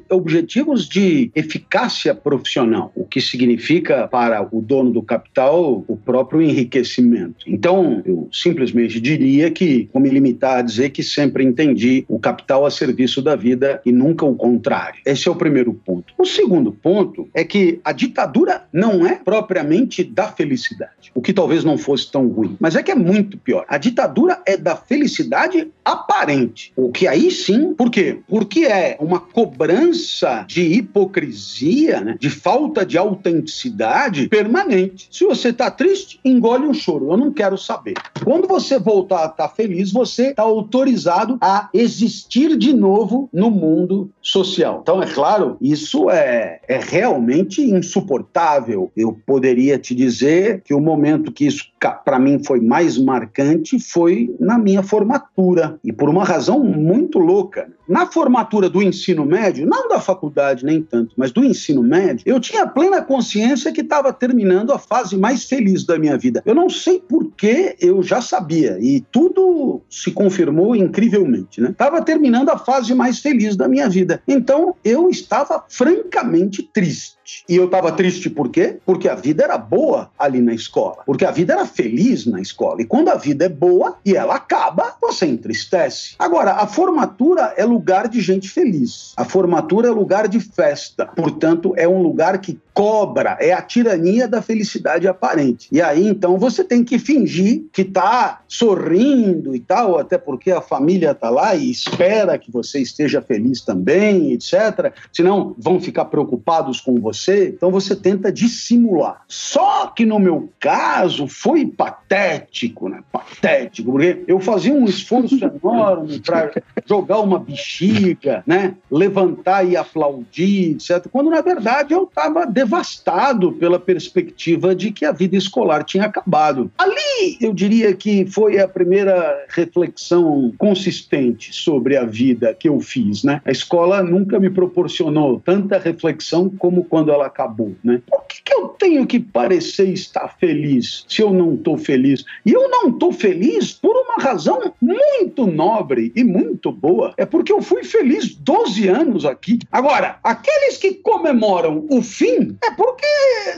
objetivos 0.09 0.87
de 0.87 1.31
eficácia 1.35 2.13
profissional, 2.13 2.91
o 2.95 3.03
que 3.03 3.19
significa 3.19 4.07
para 4.07 4.47
o 4.51 4.61
dono 4.61 4.91
do 4.91 5.01
capital 5.01 5.83
o 5.87 5.97
próprio 5.97 6.41
enriquecimento. 6.41 7.45
Então, 7.47 8.01
eu 8.05 8.29
simplesmente 8.31 8.99
diria 8.99 9.49
que 9.49 9.89
vou 9.91 10.01
me 10.01 10.09
limitar 10.09 10.59
a 10.59 10.61
dizer 10.61 10.91
que 10.91 11.01
sempre 11.01 11.43
entendi 11.43 12.05
o 12.07 12.19
capital 12.19 12.65
a 12.65 12.71
serviço 12.71 13.21
da 13.21 13.35
vida 13.35 13.81
e 13.85 13.91
nunca 13.91 14.25
o 14.25 14.35
contrário. 14.35 14.99
Esse 15.05 15.27
é 15.27 15.31
o 15.31 15.35
primeiro 15.35 15.73
ponto. 15.73 16.13
O 16.17 16.25
segundo 16.25 16.71
ponto 16.71 17.27
é 17.33 17.43
que 17.43 17.79
a 17.83 17.91
ditadura 17.91 18.65
não 18.71 19.05
é 19.05 19.15
propriamente 19.15 20.03
da 20.03 20.27
felicidade, 20.27 21.11
o 21.13 21.21
que 21.21 21.33
talvez 21.33 21.63
não 21.63 21.77
fosse 21.77 22.11
tão 22.11 22.27
ruim, 22.27 22.55
mas 22.59 22.75
é 22.75 22.83
que 22.83 22.91
é 22.91 22.95
muito 22.95 23.37
pior. 23.37 23.65
A 23.67 23.77
ditadura 23.77 24.41
é 24.45 24.57
da 24.57 24.75
felicidade 24.75 25.71
aparente, 25.83 26.71
o 26.75 26.91
que 26.91 27.07
aí 27.15 27.31
sim, 27.31 27.73
por 27.73 27.89
quê? 27.89 28.19
Porque 28.27 28.65
é 28.65 28.97
uma 28.99 29.19
cobrança 29.19 30.45
de 30.47 30.61
hipocrisia, 30.61 32.01
né? 32.01 32.17
de 32.19 32.29
falta 32.29 32.85
de 32.85 32.97
autenticidade 32.97 34.27
permanente. 34.27 35.07
Se 35.09 35.25
você 35.25 35.49
está 35.49 35.71
triste, 35.71 36.19
engole 36.23 36.67
um 36.67 36.73
choro. 36.73 37.11
Eu 37.11 37.17
não 37.17 37.31
quero 37.31 37.57
saber. 37.57 37.95
Quando 38.23 38.47
você 38.47 38.77
voltar 38.77 39.23
a 39.23 39.25
estar 39.27 39.47
tá 39.47 39.49
feliz, 39.49 39.91
você 39.91 40.29
está 40.29 40.43
autorizado 40.43 41.37
a 41.41 41.69
existir 41.73 42.57
de 42.57 42.73
novo 42.73 43.29
no 43.31 43.49
mundo 43.49 44.11
social. 44.21 44.79
Então, 44.81 45.01
é 45.01 45.07
claro, 45.07 45.57
isso 45.61 46.09
é, 46.09 46.59
é 46.67 46.77
realmente 46.77 47.61
insuportável. 47.61 48.91
Eu 48.95 49.17
poderia 49.25 49.79
te 49.79 49.95
dizer 49.95 50.61
que 50.63 50.73
o 50.73 50.81
momento 50.81 51.31
que 51.31 51.45
isso 51.45 51.65
para 52.03 52.19
mim 52.19 52.43
foi 52.43 52.59
mais 52.59 52.97
marcante 52.97 53.79
foi 53.79 54.35
na 54.39 54.57
minha 54.57 54.81
formatura 54.81 55.79
e 55.83 55.93
por 55.93 56.09
uma 56.09 56.23
razão 56.23 56.63
muito 56.63 57.04
louca. 57.19 57.69
Na 57.87 58.07
formatura 58.07 58.69
do 58.69 58.81
ensino 58.81 59.25
médio, 59.25 59.65
não 59.65 59.87
da 59.87 59.99
faculdade 59.99 60.65
nem 60.65 60.81
tanto, 60.81 61.13
mas 61.17 61.31
do 61.31 61.43
ensino 61.43 61.83
médio, 61.83 62.23
eu 62.25 62.39
tinha 62.39 62.65
plena 62.65 63.01
consciência 63.01 63.71
que 63.71 63.81
estava 63.81 64.11
terminando 64.11 64.71
a 64.71 64.79
fase 64.79 65.17
mais 65.17 65.45
feliz 65.45 65.85
da 65.85 65.97
minha 65.97 66.17
vida. 66.17 66.41
Eu 66.45 66.55
não 66.55 66.69
sei 66.69 66.99
por 66.99 67.31
que 67.31 67.75
eu 67.79 68.01
já 68.01 68.21
sabia 68.21 68.77
e 68.79 69.01
tudo 69.11 69.81
se 69.89 70.11
confirmou 70.11 70.75
incrivelmente, 70.75 71.61
né? 71.61 71.69
Estava 71.69 72.01
terminando 72.01 72.49
a 72.49 72.57
fase 72.57 72.93
mais 72.95 73.19
feliz 73.19 73.55
da 73.55 73.67
minha 73.67 73.87
vida. 73.87 74.21
Então 74.27 74.75
eu 74.83 75.09
estava 75.09 75.63
francamente 75.69 76.63
triste. 76.63 77.15
E 77.49 77.55
eu 77.55 77.65
estava 77.65 77.91
triste 77.91 78.29
por 78.29 78.49
quê? 78.49 78.77
Porque 78.85 79.09
a 79.09 79.15
vida 79.15 79.43
era 79.43 79.57
boa 79.57 80.11
ali 80.17 80.41
na 80.41 80.53
escola. 80.53 80.97
Porque 81.05 81.25
a 81.25 81.31
vida 81.31 81.53
era 81.53 81.65
feliz 81.65 82.25
na 82.25 82.39
escola. 82.39 82.81
E 82.81 82.85
quando 82.85 83.09
a 83.09 83.15
vida 83.15 83.45
é 83.45 83.49
boa 83.49 83.97
e 84.05 84.15
ela 84.15 84.35
acaba, 84.35 84.95
você 85.01 85.25
entristece. 85.25 86.15
Agora, 86.19 86.53
a 86.53 86.67
formação 86.67 86.94
formatura 86.95 87.53
é 87.57 87.65
lugar 87.65 88.07
de 88.07 88.21
gente 88.21 88.47
feliz. 88.49 89.13
A 89.17 89.25
formatura 89.25 89.89
é 89.89 89.91
lugar 89.91 90.29
de 90.29 90.39
festa. 90.39 91.05
Portanto, 91.05 91.73
é 91.75 91.85
um 91.87 92.01
lugar 92.01 92.39
que 92.39 92.57
cobra, 92.73 93.37
é 93.39 93.53
a 93.53 93.61
tirania 93.61 94.27
da 94.27 94.41
felicidade 94.41 95.07
aparente. 95.07 95.69
E 95.71 95.81
aí, 95.81 96.05
então, 96.05 96.37
você 96.37 96.61
tem 96.61 96.83
que 96.83 96.99
fingir 96.99 97.63
que 97.71 97.85
tá 97.85 98.41
sorrindo 98.49 99.55
e 99.55 99.59
tal, 99.59 99.97
até 99.97 100.17
porque 100.17 100.51
a 100.51 100.59
família 100.59 101.15
tá 101.15 101.29
lá 101.29 101.55
e 101.55 101.71
espera 101.71 102.37
que 102.37 102.51
você 102.51 102.79
esteja 102.79 103.21
feliz 103.21 103.61
também, 103.61 104.33
etc. 104.33 104.93
Senão 105.11 105.55
vão 105.57 105.79
ficar 105.79 106.05
preocupados 106.05 106.81
com 106.81 106.95
você. 106.99 107.47
Então 107.47 107.71
você 107.71 107.95
tenta 107.95 108.31
dissimular. 108.31 109.21
Só 109.27 109.87
que 109.87 110.05
no 110.05 110.19
meu 110.19 110.49
caso 110.59 111.27
foi 111.27 111.65
patético, 111.65 112.89
né? 112.89 113.01
Patético, 113.11 113.91
porque 113.91 114.23
eu 114.27 114.39
fazia 114.39 114.73
um 114.73 114.85
esforço 114.85 115.39
enorme 115.63 116.19
para 116.19 116.51
jogar 116.85 117.19
uma 117.19 117.39
bexiga, 117.39 118.43
né? 118.45 118.75
Levantar 118.91 119.67
e 119.67 119.75
aplaudir, 119.75 120.71
etc. 120.71 121.07
Quando 121.11 121.29
na 121.29 121.41
verdade 121.41 121.93
eu 121.93 122.03
estava 122.03 122.45
devastado 122.45 123.51
pela 123.53 123.79
perspectiva 123.79 124.75
de 124.75 124.91
que 124.91 125.05
a 125.05 125.11
vida 125.11 125.35
escolar 125.35 125.83
tinha 125.83 126.05
acabado. 126.05 126.71
Ali, 126.77 127.37
eu 127.41 127.53
diria 127.53 127.93
que 127.93 128.25
foi 128.25 128.59
a 128.59 128.67
primeira 128.67 129.45
reflexão 129.49 130.53
consistente 130.57 131.53
sobre 131.53 131.97
a 131.97 132.05
vida 132.05 132.53
que 132.53 132.69
eu 132.69 132.79
fiz, 132.79 133.23
né? 133.23 133.41
A 133.45 133.51
escola 133.51 134.03
nunca 134.03 134.39
me 134.39 134.49
proporcionou 134.49 135.41
tanta 135.43 135.77
reflexão 135.77 136.49
como 136.49 136.83
quando 136.83 137.11
ela 137.11 137.25
acabou, 137.25 137.75
né? 137.83 138.01
Por 138.07 138.25
que, 138.25 138.41
que 138.43 138.53
eu 138.53 138.67
tenho 138.69 139.05
que 139.07 139.19
parecer 139.19 139.89
estar 139.89 140.35
feliz 140.39 141.05
se 141.07 141.21
eu 141.21 141.33
não 141.33 141.55
estou 141.55 141.77
feliz? 141.77 142.23
E 142.45 142.51
eu 142.51 142.69
não 142.69 142.89
estou 142.89 143.11
feliz 143.11 143.73
por 143.73 143.95
uma 143.95 144.23
razão 144.23 144.73
muito 144.81 145.47
nobre 145.47 146.11
e 146.15 146.23
muito 146.23 146.71
boa. 146.75 147.13
É 147.17 147.25
porque 147.25 147.51
eu 147.51 147.61
fui 147.61 147.83
feliz 147.83 148.35
12 148.35 148.87
anos 148.87 149.25
aqui. 149.25 149.59
Agora, 149.71 150.19
aqueles 150.23 150.77
que 150.77 150.93
comemoram 150.95 151.85
o 151.89 152.01
fim 152.01 152.57
é 152.63 152.71
porque 152.71 153.05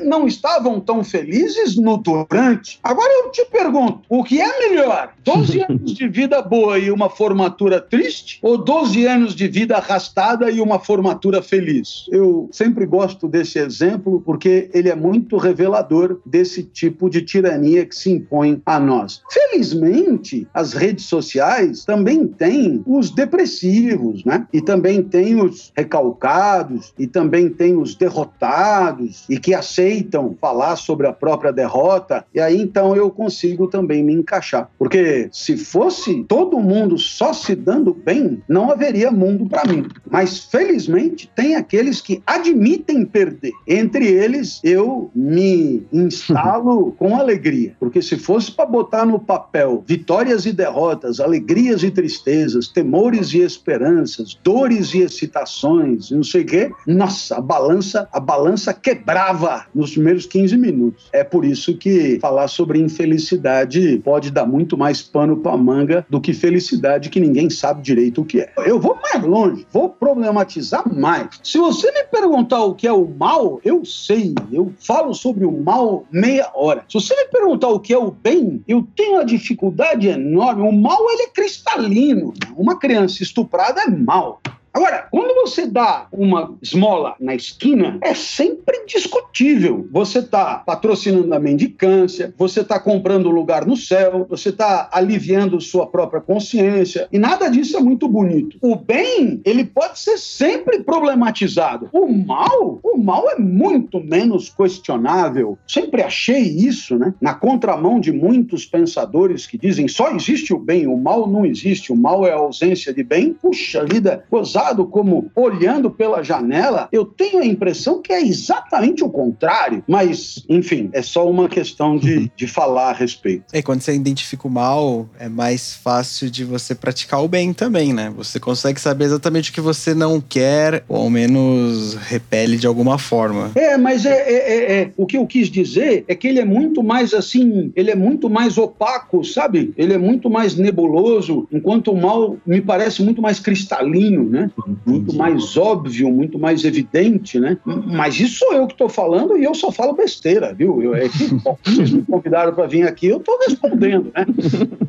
não 0.04 0.28
estavam 0.28 0.80
tão 0.80 1.04
felizes 1.04 1.76
no 1.76 1.98
durante. 1.98 2.80
Agora 2.84 3.12
eu 3.24 3.32
te 3.32 3.46
pergunto, 3.46 4.02
o 4.10 4.24
que 4.24 4.40
é 4.42 4.70
melhor? 4.70 5.14
12 5.24 5.62
anos 5.68 5.94
de 5.94 6.08
vida 6.08 6.42
boa 6.42 6.80
e 6.80 6.92
uma 6.92 7.10
formatura 7.10 7.82
triste? 7.82 8.40
Ou 8.42 8.58
12 8.58 9.06
anos 9.06 9.36
de 9.36 9.48
vida 9.48 9.76
arrastada 9.78 10.50
e 10.52 10.62
uma 10.62 10.80
formatura 10.80 11.42
feliz? 11.42 12.06
Eu 12.12 12.50
sempre 12.52 12.86
gosto 12.86 13.28
desse 13.28 13.60
exemplo 13.60 14.22
porque 14.26 14.70
ele 14.74 14.90
é 14.90 14.96
muito 14.96 15.38
revelador 15.38 16.20
desse 16.26 16.64
tipo 16.64 17.10
de 17.10 17.22
tirania 17.22 17.86
que 17.86 17.96
se 17.96 18.12
impõe 18.12 18.62
a 18.66 18.80
nós. 18.80 19.22
Felizmente, 19.32 20.48
as 20.54 20.74
redes 20.74 21.06
sociais 21.06 21.86
também 21.86 22.28
têm 22.28 22.84
os 22.86 23.07
depressivos, 23.12 24.24
né? 24.24 24.48
E 24.52 24.62
também 24.62 25.02
tem 25.02 25.40
os 25.42 25.72
recalcados, 25.76 26.94
e 26.98 27.08
também 27.08 27.50
tem 27.50 27.78
os 27.78 27.96
derrotados 27.96 29.26
e 29.30 29.40
que 29.40 29.54
aceitam 29.54 30.36
falar 30.40 30.76
sobre 30.76 31.08
a 31.08 31.14
própria 31.14 31.52
derrota, 31.52 32.26
e 32.34 32.40
aí 32.40 32.60
então 32.62 32.96
eu 32.96 33.10
consigo 33.10 33.68
também 33.68 34.04
me 34.04 34.14
encaixar. 34.14 34.70
Porque 34.78 35.30
se 35.32 35.58
fosse 35.58 36.24
todo 36.28 36.60
mundo 36.60 36.98
só 36.98 37.34
se 37.34 37.56
dando 37.56 37.94
bem, 37.94 38.42
não 38.48 38.72
haveria 38.72 39.12
mundo 39.12 39.48
para 39.48 39.66
mim. 39.66 39.86
Mas 40.10 40.46
felizmente 40.46 41.30
tem 41.36 41.56
aqueles 41.56 42.02
que 42.02 42.22
admitem 42.26 43.06
perder. 43.06 43.52
Entre 43.68 44.08
eles, 44.08 44.60
eu 44.64 45.10
me 45.16 45.86
instalo 45.92 46.92
com 46.98 47.16
alegria, 47.16 47.76
porque 47.80 48.02
se 48.02 48.18
fosse 48.18 48.52
para 48.52 48.66
botar 48.66 49.06
no 49.06 49.20
papel 49.20 49.84
vitórias 49.86 50.46
e 50.46 50.52
derrotas, 50.52 51.20
alegrias 51.20 51.84
e 51.84 51.92
tristezas, 51.92 52.68
temores 52.68 52.97
e 53.34 53.42
esperanças, 53.42 54.38
dores 54.44 54.94
e 54.94 55.00
excitações, 55.00 56.10
não 56.12 56.24
sei 56.24 56.42
o 56.42 56.46
quê, 56.46 56.72
nossa, 56.86 57.38
a 57.38 57.42
balança, 57.42 58.08
a 58.12 58.20
balança 58.20 58.74
quebrava 58.74 59.66
nos 59.74 59.92
primeiros 59.92 60.26
15 60.26 60.58
minutos. 60.58 61.08
É 61.14 61.24
por 61.24 61.46
isso 61.46 61.78
que 61.78 62.18
falar 62.20 62.48
sobre 62.48 62.80
infelicidade 62.80 64.02
pode 64.04 64.32
dar 64.32 64.46
muito 64.46 64.78
mais 64.78 65.02
pano 65.02 65.38
para 65.38 65.56
manga 65.56 66.06
do 66.10 66.20
que 66.20 66.34
felicidade 66.34 67.10
que 67.10 67.20
ninguém 67.20 67.50
sabe 67.50 67.82
direito 67.82 68.22
o 68.22 68.26
que 68.26 68.42
é. 68.42 68.52
Eu 68.66 68.80
vou 68.80 68.98
mais 69.02 69.24
longe, 69.24 69.68
vou 69.72 69.90
problematizar 69.90 70.84
mais. 70.92 71.28
Se 71.44 71.58
você 71.58 71.92
me 71.92 72.04
perguntar 72.04 72.64
o 72.64 72.74
que 72.74 72.88
é 72.88 72.92
o 72.92 73.08
mal, 73.08 73.60
eu 73.64 73.86
sei, 73.86 74.34
eu 74.52 74.74
falo 74.80 75.14
sobre 75.14 75.46
o 75.46 75.52
mal 75.52 76.06
meia 76.12 76.50
hora. 76.56 76.84
Se 76.90 76.96
você 76.96 77.16
me 77.16 77.30
perguntar 77.30 77.68
o 77.68 77.80
que 77.80 77.94
é 77.94 77.98
o 77.98 78.12
bem, 78.12 78.64
eu 78.68 78.86
tenho 78.96 79.14
uma 79.14 79.26
dificuldade 79.26 80.08
enorme. 80.08 80.68
O 80.68 80.72
mal 80.72 81.00
ele 81.12 81.24
é 81.24 81.30
cristalino. 81.30 82.34
Uma 82.56 82.77
criança 82.78 83.24
estuprada 83.24 83.82
é 83.82 83.90
mal. 83.90 84.42
Agora, 84.78 85.08
quando 85.10 85.34
você 85.34 85.66
dá 85.66 86.06
uma 86.12 86.56
esmola 86.62 87.16
na 87.20 87.34
esquina, 87.34 87.98
é 88.00 88.14
sempre 88.14 88.86
discutível. 88.86 89.88
Você 89.92 90.20
está 90.20 90.60
patrocinando 90.60 91.34
a 91.34 91.40
mendicância, 91.40 92.32
você 92.38 92.62
está 92.62 92.80
comprando 92.80 93.32
lugar 93.32 93.66
no 93.66 93.76
céu, 93.76 94.28
você 94.30 94.50
está 94.50 94.88
aliviando 94.92 95.60
sua 95.60 95.88
própria 95.88 96.22
consciência, 96.22 97.08
e 97.12 97.18
nada 97.18 97.50
disso 97.50 97.76
é 97.76 97.80
muito 97.80 98.08
bonito. 98.08 98.60
O 98.62 98.76
bem, 98.76 99.42
ele 99.44 99.66
pode 99.66 99.98
ser 99.98 100.20
sempre 100.20 100.84
problematizado. 100.84 101.90
O 101.92 102.08
mal, 102.14 102.80
o 102.84 102.98
mal 103.00 103.32
é 103.32 103.40
muito 103.40 104.00
menos 104.00 104.48
questionável. 104.48 105.58
Sempre 105.68 106.04
achei 106.04 106.44
isso, 106.44 107.00
né? 107.00 107.16
Na 107.20 107.34
contramão 107.34 108.00
de 108.00 108.12
muitos 108.12 108.64
pensadores 108.64 109.48
que 109.48 109.58
dizem 109.58 109.88
só 109.88 110.12
existe 110.12 110.54
o 110.54 110.60
bem, 110.60 110.86
o 110.86 110.96
mal 110.96 111.28
não 111.28 111.48
existe, 111.48 111.92
o 111.92 111.96
mal 111.96 112.28
é 112.28 112.32
a 112.32 112.36
ausência 112.38 112.94
de 112.94 113.04
bem. 113.04 113.34
Puxa 113.34 113.84
vida, 113.84 114.24
gozar 114.30 114.67
como 114.86 115.32
olhando 115.36 115.90
pela 115.90 116.24
janela, 116.24 116.88
eu 116.92 117.06
tenho 117.06 117.40
a 117.40 117.46
impressão 117.46 118.02
que 118.02 118.12
é 118.12 118.22
exatamente 118.22 119.04
o 119.04 119.10
contrário. 119.10 119.84
Mas, 119.88 120.44
enfim, 120.50 120.90
é 120.94 121.02
só 121.02 121.30
uma 121.30 121.48
questão 121.48 121.98
de, 121.98 122.32
de 122.36 122.48
falar 122.48 122.90
a 122.90 122.94
respeito. 122.94 123.46
É, 123.54 123.62
quando 123.62 123.82
você 123.82 123.94
identifica 123.94 124.48
o 124.48 124.52
mal, 124.52 125.08
é 125.20 125.30
mais 125.30 125.76
fácil 125.76 126.30
de 126.30 126.44
você 126.44 126.74
praticar 126.76 127.24
o 127.24 127.28
bem 127.28 127.54
também, 127.54 127.94
né? 127.94 128.12
Você 128.16 128.40
consegue 128.40 128.80
saber 128.80 129.06
exatamente 129.06 129.52
o 129.52 129.54
que 129.54 129.62
você 129.62 129.94
não 129.94 130.22
quer, 130.22 130.84
ou 130.88 130.98
ao 130.98 131.10
menos 131.10 131.96
repele 131.96 132.58
de 132.58 132.68
alguma 132.68 132.98
forma. 132.98 133.52
É, 133.56 133.78
mas 133.78 134.06
é, 134.06 134.10
é, 134.10 134.34
é, 134.34 134.82
é, 134.82 134.92
o 134.98 135.06
que 135.06 135.18
eu 135.18 135.26
quis 135.26 135.50
dizer 135.50 136.06
é 136.08 136.16
que 136.16 136.28
ele 136.28 136.40
é 136.40 136.46
muito 136.46 136.84
mais 136.84 137.14
assim, 137.14 137.72
ele 137.76 137.92
é 137.92 137.96
muito 137.96 138.30
mais 138.30 138.58
opaco, 138.58 139.24
sabe? 139.24 139.74
Ele 139.78 139.94
é 139.94 139.98
muito 139.98 140.30
mais 140.30 140.56
nebuloso, 140.56 141.48
enquanto 141.52 141.92
o 141.92 141.98
mal 141.98 142.38
me 142.46 142.62
parece 142.62 143.04
muito 143.04 143.22
mais 143.22 143.40
cristalino, 143.40 144.30
né? 144.30 144.50
Muito 144.86 145.16
mais 145.16 145.58
óbvio, 145.58 146.10
muito 146.12 146.40
mais 146.40 146.64
evidente, 146.64 147.40
né? 147.40 147.58
Mas 147.66 148.20
isso 148.20 148.40
sou 148.40 148.54
eu 148.54 148.68
que 148.68 148.74
estou 148.74 148.90
falando 148.90 149.38
e 149.38 149.44
eu 149.44 149.54
só 149.54 149.72
falo 149.72 149.94
besteira, 149.94 150.54
viu? 150.54 150.82
Eu, 150.82 150.96
é 150.96 151.10
que, 151.10 151.34
bom, 151.36 151.58
vocês 151.64 151.92
me 151.92 152.02
convidaram 152.04 152.54
para 152.54 152.68
vir 152.68 152.88
aqui, 152.88 153.08
eu 153.08 153.18
estou 153.18 153.38
respondendo, 153.48 154.12
né? 154.16 154.26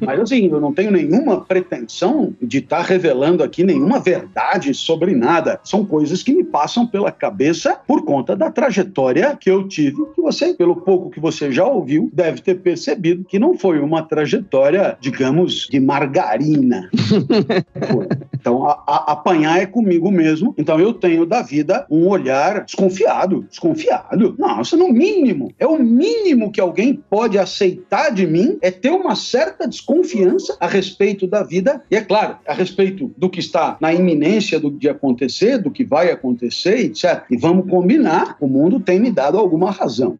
Mas 0.00 0.20
assim, 0.20 0.48
eu 0.48 0.60
não 0.60 0.72
tenho 0.72 0.90
nenhuma 0.90 1.40
pretensão 1.40 2.34
de 2.40 2.58
estar 2.58 2.78
tá 2.78 2.82
revelando 2.82 3.42
aqui 3.42 3.64
nenhuma 3.64 4.00
verdade 4.00 4.72
sobre 4.74 5.14
nada. 5.14 5.60
São 5.64 5.84
coisas 5.84 6.22
que 6.22 6.32
me 6.32 6.44
passam 6.44 6.86
pela 6.86 7.10
cabeça 7.10 7.78
por 7.86 8.04
conta 8.04 8.36
da 8.36 8.50
trajetória 8.50 9.36
que 9.38 9.50
eu 9.50 9.66
tive, 9.66 10.04
que 10.14 10.22
você, 10.22 10.54
pelo 10.54 10.76
pouco 10.76 11.10
que 11.10 11.20
você 11.20 11.50
já 11.50 11.66
ouviu, 11.66 12.10
deve 12.12 12.40
ter 12.40 12.56
percebido 12.56 13.24
que 13.24 13.38
não 13.38 13.56
foi 13.56 13.80
uma 13.80 14.02
trajetória, 14.02 14.96
digamos, 15.00 15.66
de 15.70 15.80
margarina. 15.80 16.88
então, 18.48 18.64
a, 18.64 18.82
a, 18.86 19.12
apanhar 19.12 19.60
é 19.60 19.66
comigo 19.66 20.10
mesmo. 20.10 20.54
Então 20.56 20.80
eu 20.80 20.94
tenho 20.94 21.26
da 21.26 21.42
vida 21.42 21.86
um 21.90 22.08
olhar 22.08 22.64
desconfiado. 22.64 23.44
Desconfiado. 23.48 24.34
Nossa, 24.38 24.76
no 24.76 24.88
mínimo. 24.88 25.52
É 25.58 25.66
o 25.66 25.78
mínimo 25.78 26.50
que 26.50 26.60
alguém 26.60 26.94
pode 26.94 27.38
aceitar 27.38 28.10
de 28.10 28.26
mim 28.26 28.56
é 28.62 28.70
ter 28.70 28.90
uma 28.90 29.14
certa 29.14 29.68
desconfiança 29.68 30.56
a 30.58 30.66
respeito 30.66 31.26
da 31.26 31.42
vida. 31.42 31.82
E 31.90 31.96
é 31.96 32.00
claro, 32.00 32.36
a 32.46 32.54
respeito 32.54 33.12
do 33.18 33.28
que 33.28 33.40
está 33.40 33.76
na 33.80 33.92
iminência 33.92 34.58
do, 34.58 34.70
de 34.70 34.88
acontecer, 34.88 35.58
do 35.58 35.70
que 35.70 35.84
vai 35.84 36.10
acontecer, 36.10 36.78
etc. 36.78 37.24
E 37.30 37.36
vamos 37.36 37.68
combinar, 37.70 38.36
o 38.40 38.46
mundo 38.46 38.80
tem 38.80 38.98
me 38.98 39.10
dado 39.10 39.36
alguma 39.36 39.70
razão. 39.70 40.16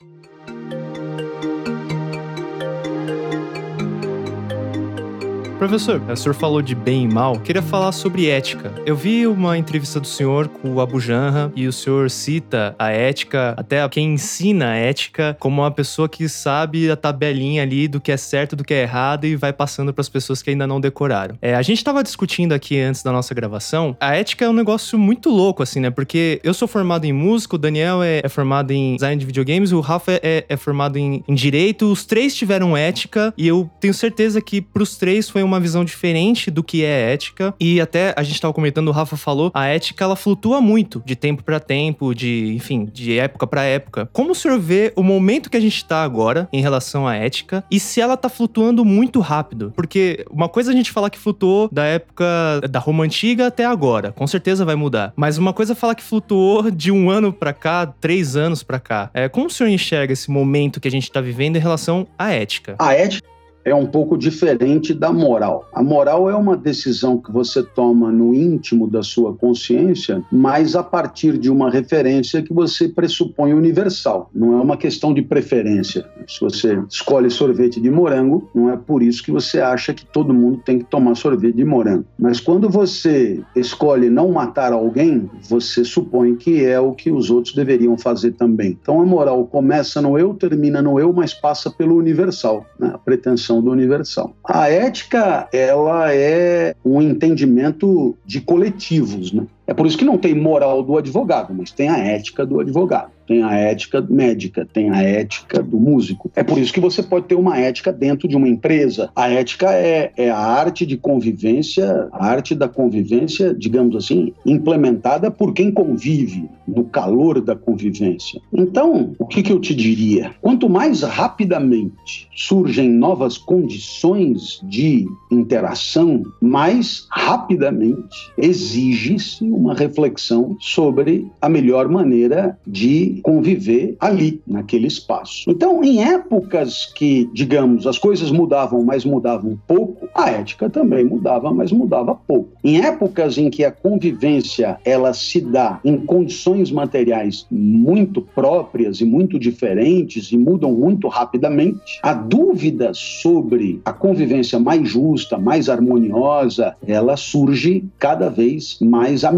Professor, 5.59 6.01
o 6.09 6.17
senhor 6.17 6.35
falou 6.35 6.63
de 6.63 6.73
bem 6.73 7.03
e 7.03 7.09
mal. 7.13 7.41
Queria 7.41 7.61
falar 7.61 7.91
sobre 7.91 8.29
ética. 8.29 8.73
Eu 8.87 8.95
vi 8.95 9.27
uma 9.27 9.59
entrevista 9.59 9.99
do 9.99 10.07
senhor 10.07 10.47
com 10.47 10.73
o 10.73 10.81
Abu 10.81 11.01
Janra 11.01 11.53
e 11.57 11.67
o 11.67 11.73
senhor 11.73 12.09
cita 12.11 12.77
a 12.79 12.93
ética, 12.93 13.55
até 13.57 13.87
quem 13.89 14.15
ensina 14.15 14.71
a 14.71 14.77
ética, 14.77 15.37
como 15.41 15.61
uma 15.63 15.71
pessoa 15.73 16.09
que 16.09 16.29
sabe 16.29 16.89
a 16.89 16.95
tabelinha 16.95 17.65
ali 17.65 17.89
do 17.89 18.01
que 18.01 18.13
é 18.13 18.17
certo, 18.17 18.55
do 18.55 18.63
que 18.63 18.73
é 18.73 18.83
errado 18.83 19.25
e 19.25 19.35
vai 19.35 19.53
passando 19.53 19.93
para 19.93 20.01
as 20.01 20.09
pessoas 20.09 20.41
que 20.43 20.51
ainda 20.51 20.65
não 20.65 20.81
decoraram. 20.81 21.37
É, 21.43 21.57
a 21.57 21.63
gente 21.63 21.79
estava 21.79 22.05
discutindo 22.05 22.53
aqui 22.53 22.79
antes 22.79 23.03
da 23.03 23.11
nossa 23.11 23.35
gravação. 23.35 23.97
A 23.99 24.15
ética 24.15 24.45
é 24.45 24.49
um 24.49 24.53
negócio 24.53 24.97
muito 24.97 25.29
louco, 25.29 25.65
assim, 25.65 25.81
né? 25.81 25.91
Porque 25.91 26.41
eu 26.45 26.55
sou 26.55 26.69
formado 26.69 27.05
em 27.05 27.13
música, 27.13 27.57
o 27.57 27.59
Daniel 27.59 28.01
é, 28.01 28.21
é 28.23 28.29
formado 28.29 28.71
em 28.71 28.95
design 28.95 29.19
de 29.19 29.27
videogames, 29.27 29.73
o 29.73 29.81
Rafa 29.81 30.21
é, 30.23 30.45
é 30.49 30.57
formado 30.57 30.99
em, 30.99 31.25
em 31.27 31.35
direito. 31.35 31.91
Os 31.91 32.05
três 32.05 32.33
tiveram 32.37 32.77
ética 32.77 33.35
e 33.37 33.49
eu 33.49 33.69
tenho 33.81 33.93
certeza 33.93 34.41
que 34.41 34.61
para 34.61 34.85
os 34.85 34.97
três 34.97 35.29
foi 35.29 35.48
uma 35.49 35.61
visão 35.61 35.85
diferente 35.85 36.51
do 36.51 36.63
que 36.63 36.85
é 36.85 37.13
ética. 37.13 37.55
E 37.59 37.81
até 37.81 38.15
a 38.17 38.23
gente 38.23 38.35
estava 38.35 38.55
comentando, 38.55 38.89
o 38.89 38.93
Rafa 38.93 39.17
falou, 39.17 39.51
a 39.55 39.67
ética 39.67 40.05
ela 40.05 40.17
flutua 40.17 40.61
muito 40.61 41.03
de 41.05 41.17
tempo 41.17 41.43
para 41.43 41.59
tempo, 41.59 42.15
de, 42.15 42.55
enfim, 42.55 42.85
de 42.85 43.19
época 43.19 43.47
para 43.47 43.65
época. 43.65 44.09
Como 44.13 44.33
o 44.33 44.35
senhor 44.35 44.59
vê 44.59 44.93
o 44.95 45.03
momento 45.03 45.51
que 45.51 45.57
a 45.57 45.61
gente 45.61 45.77
está 45.77 46.03
agora 46.03 46.49
em 46.53 46.61
relação 46.61 47.07
à 47.07 47.17
ética 47.17 47.65
e 47.71 47.81
se 47.81 48.01
ela 48.01 48.17
tá 48.17 48.29
flutuando 48.29 48.85
muito 48.85 49.21
rápido? 49.21 49.73
Porque 49.75 50.25
uma 50.31 50.49
coisa 50.49 50.71
é 50.71 50.75
a 50.75 50.77
gente 50.77 50.91
falar 50.93 51.11
que 51.11 51.19
flutuou 51.19 51.69
da 51.73 51.85
época 51.85 52.27
da 52.71 52.79
Roma 52.79 53.05
antiga 53.05 53.47
até 53.47 53.65
agora, 53.65 54.13
com 54.13 54.27
certeza 54.27 54.65
vai 54.65 54.75
mudar. 54.75 55.13
Mas 55.17 55.39
uma 55.39 55.53
coisa 55.53 55.73
é 55.73 55.77
falar 55.77 55.95
que 55.95 56.03
flutuou 56.03 56.71
de 56.71 56.93
um 56.93 57.11
ano 57.11 57.33
para 57.33 57.53
cá, 57.53 57.87
três 57.87 58.37
anos 58.37 58.63
para 58.63 58.79
cá. 58.79 59.11
É, 59.15 59.29
como 59.29 59.47
o 59.47 59.51
senhor 59.51 59.71
enxerga 59.71 60.13
esse 60.13 60.31
momento 60.31 60.81
que 60.81 60.89
a 60.89 60.91
gente 60.91 61.05
está 61.05 61.21
vivendo 61.21 61.57
em 61.57 61.61
relação 61.61 62.07
à 62.19 62.33
ética? 62.33 62.77
A 62.79 62.95
ética 62.95 63.38
é 63.71 63.75
um 63.75 63.87
pouco 63.87 64.17
diferente 64.17 64.95
da 64.95 65.13
moral. 65.13 65.69
A 65.73 65.83
moral 65.83 66.29
é 66.31 66.35
uma 66.35 66.57
decisão 66.57 67.19
que 67.19 67.33
você 67.33 67.63
toma 67.63 68.11
no 68.11 68.35
íntimo 68.35 68.89
da 68.89 69.03
sua 69.03 69.35
consciência, 69.35 70.23
mas 70.31 70.75
a 70.75 70.83
partir 70.83 71.39
de 71.39 71.51
uma 71.51 71.71
referência 71.71 72.43
que 72.43 72.53
você 72.53 72.89
pressupõe 72.89 73.53
universal. 73.53 74.31
Não 74.35 74.59
é 74.59 74.63
uma 74.63 74.77
questão 74.77 75.13
de 75.13 75.23
preferência. 75.23 76.07
Se 76.27 76.41
você 76.41 76.83
escolhe 76.89 77.31
sorvete 77.31 77.81
de 77.81 77.91
morango, 77.91 78.49
não 78.55 78.71
é 78.71 78.77
por 78.77 79.03
isso 79.03 79.23
que 79.23 79.31
você 79.31 79.61
acha 79.61 79.93
que 79.93 80.05
todo 80.05 80.35
mundo 80.35 80.61
tem 80.65 80.79
que 80.79 80.85
tomar 80.85 81.15
sorvete 81.15 81.57
de 81.57 81.65
morango. 81.65 82.05
Mas 82.19 82.41
quando 82.41 82.69
você 82.69 83.41
escolhe 83.55 84.11
não 84.11 84.31
matar 84.33 84.73
alguém, 84.73 85.29
você 85.49 85.85
supõe 85.85 86.37
que 86.37 86.65
é 86.65 86.79
o 86.79 86.93
que 86.93 87.11
os 87.11 87.31
outros 87.31 87.55
deveriam 87.55 87.97
fazer 87.97 88.33
também. 88.33 88.79
Então 88.81 89.01
a 89.01 89.07
moral 89.07 89.47
começa 89.47 90.01
no 90.01 90.19
eu, 90.19 90.35
termina 90.35 90.83
no 90.83 90.99
eu, 90.99 91.13
mas 91.13 91.35
passa 91.35 91.71
pelo 91.71 91.97
universal, 91.97 92.67
né? 92.79 92.93
a 92.95 92.99
pretensão 92.99 93.58
do 93.63 93.71
universal. 93.71 94.35
A 94.45 94.69
ética, 94.71 95.49
ela 95.53 96.13
é 96.13 96.75
um 96.85 97.01
entendimento 97.01 98.17
de 98.25 98.41
coletivos, 98.41 99.33
né? 99.33 99.47
É 99.69 99.75
por 99.75 99.87
isso 99.87 99.99
que 99.99 100.05
não 100.05 100.17
tem 100.17 100.35
moral 100.35 100.83
do 100.83 100.97
advogado, 100.97 101.55
mas 101.55 101.71
tem 101.71 101.91
a 101.91 101.99
ética 101.99 102.45
do 102.45 102.59
advogado 102.59 103.13
tem 103.29 103.43
a 103.43 103.55
ética 103.55 104.01
médica, 104.01 104.67
tem 104.73 104.89
a 104.89 105.03
ética 105.03 105.63
do 105.63 105.79
músico. 105.79 106.31
É 106.35 106.43
por 106.43 106.57
isso 106.57 106.73
que 106.73 106.81
você 106.81 107.03
pode 107.03 107.27
ter 107.27 107.35
uma 107.35 107.59
ética 107.59 107.93
dentro 107.93 108.27
de 108.27 108.35
uma 108.35 108.49
empresa. 108.49 109.11
A 109.15 109.29
ética 109.29 109.71
é, 109.71 110.11
é 110.17 110.31
a 110.31 110.39
arte 110.39 110.87
de 110.87 110.97
convivência, 110.97 112.09
a 112.11 112.27
arte 112.27 112.55
da 112.55 112.67
convivência, 112.67 113.55
digamos 113.55 113.95
assim, 113.95 114.33
implementada 114.47 115.31
por 115.31 115.53
quem 115.53 115.71
convive, 115.71 116.49
no 116.67 116.85
calor 116.85 117.41
da 117.41 117.55
convivência. 117.55 118.41
Então, 118.53 119.13
o 119.19 119.27
que, 119.27 119.43
que 119.43 119.53
eu 119.53 119.61
te 119.61 119.75
diria? 119.75 120.35
Quanto 120.41 120.69
mais 120.69 121.03
rapidamente 121.03 122.29
surgem 122.35 122.89
novas 122.89 123.37
condições 123.37 124.61
de 124.63 125.07
interação, 125.31 126.23
mais 126.41 127.07
rapidamente 127.11 128.17
exige-se 128.39 129.45
uma 129.59 129.75
reflexão 129.75 130.57
sobre 130.61 131.27
a 131.41 131.49
melhor 131.49 131.89
maneira 131.89 132.57
de 132.67 133.21
conviver 133.23 133.97
ali, 133.99 134.41
naquele 134.47 134.87
espaço. 134.87 135.51
Então, 135.51 135.83
em 135.83 136.03
épocas 136.03 136.87
que, 136.95 137.29
digamos, 137.33 137.87
as 137.87 137.99
coisas 137.99 138.31
mudavam, 138.31 138.83
mas 138.85 139.05
mudavam 139.05 139.59
pouco, 139.67 140.09
a 140.15 140.31
ética 140.31 140.71
também 140.71 141.05
mudava, 141.05 141.53
mas 141.53 141.73
mudava 141.73 142.15
pouco. 142.15 142.51
Em 142.63 142.81
épocas 142.81 143.37
em 143.37 143.51
que 143.51 143.65
a 143.65 143.73
convivência 143.73 144.79
ela 144.85 145.13
se 145.13 145.41
dá 145.41 145.81
em 145.85 145.97
condições 145.99 146.71
materiais 146.71 147.47
muito 147.51 148.23
próprias 148.23 149.01
e 149.01 149.05
muito 149.05 149.39
diferentes 149.39 150.31
e 150.31 150.39
mudam 150.39 150.73
muito 150.73 151.09
rapidamente, 151.09 151.99
a 152.03 152.15
dúvida 152.15 152.93
sobre 152.95 153.81
a 153.85 153.93
convivência 153.93 154.59
mais 154.59 154.89
justa, 154.89 155.37
mais 155.37 155.69
harmoniosa, 155.69 156.77
ela 156.87 157.17
surge 157.17 157.85
cada 157.99 158.29
vez 158.29 158.79
mais 158.81 159.25
a 159.25 159.33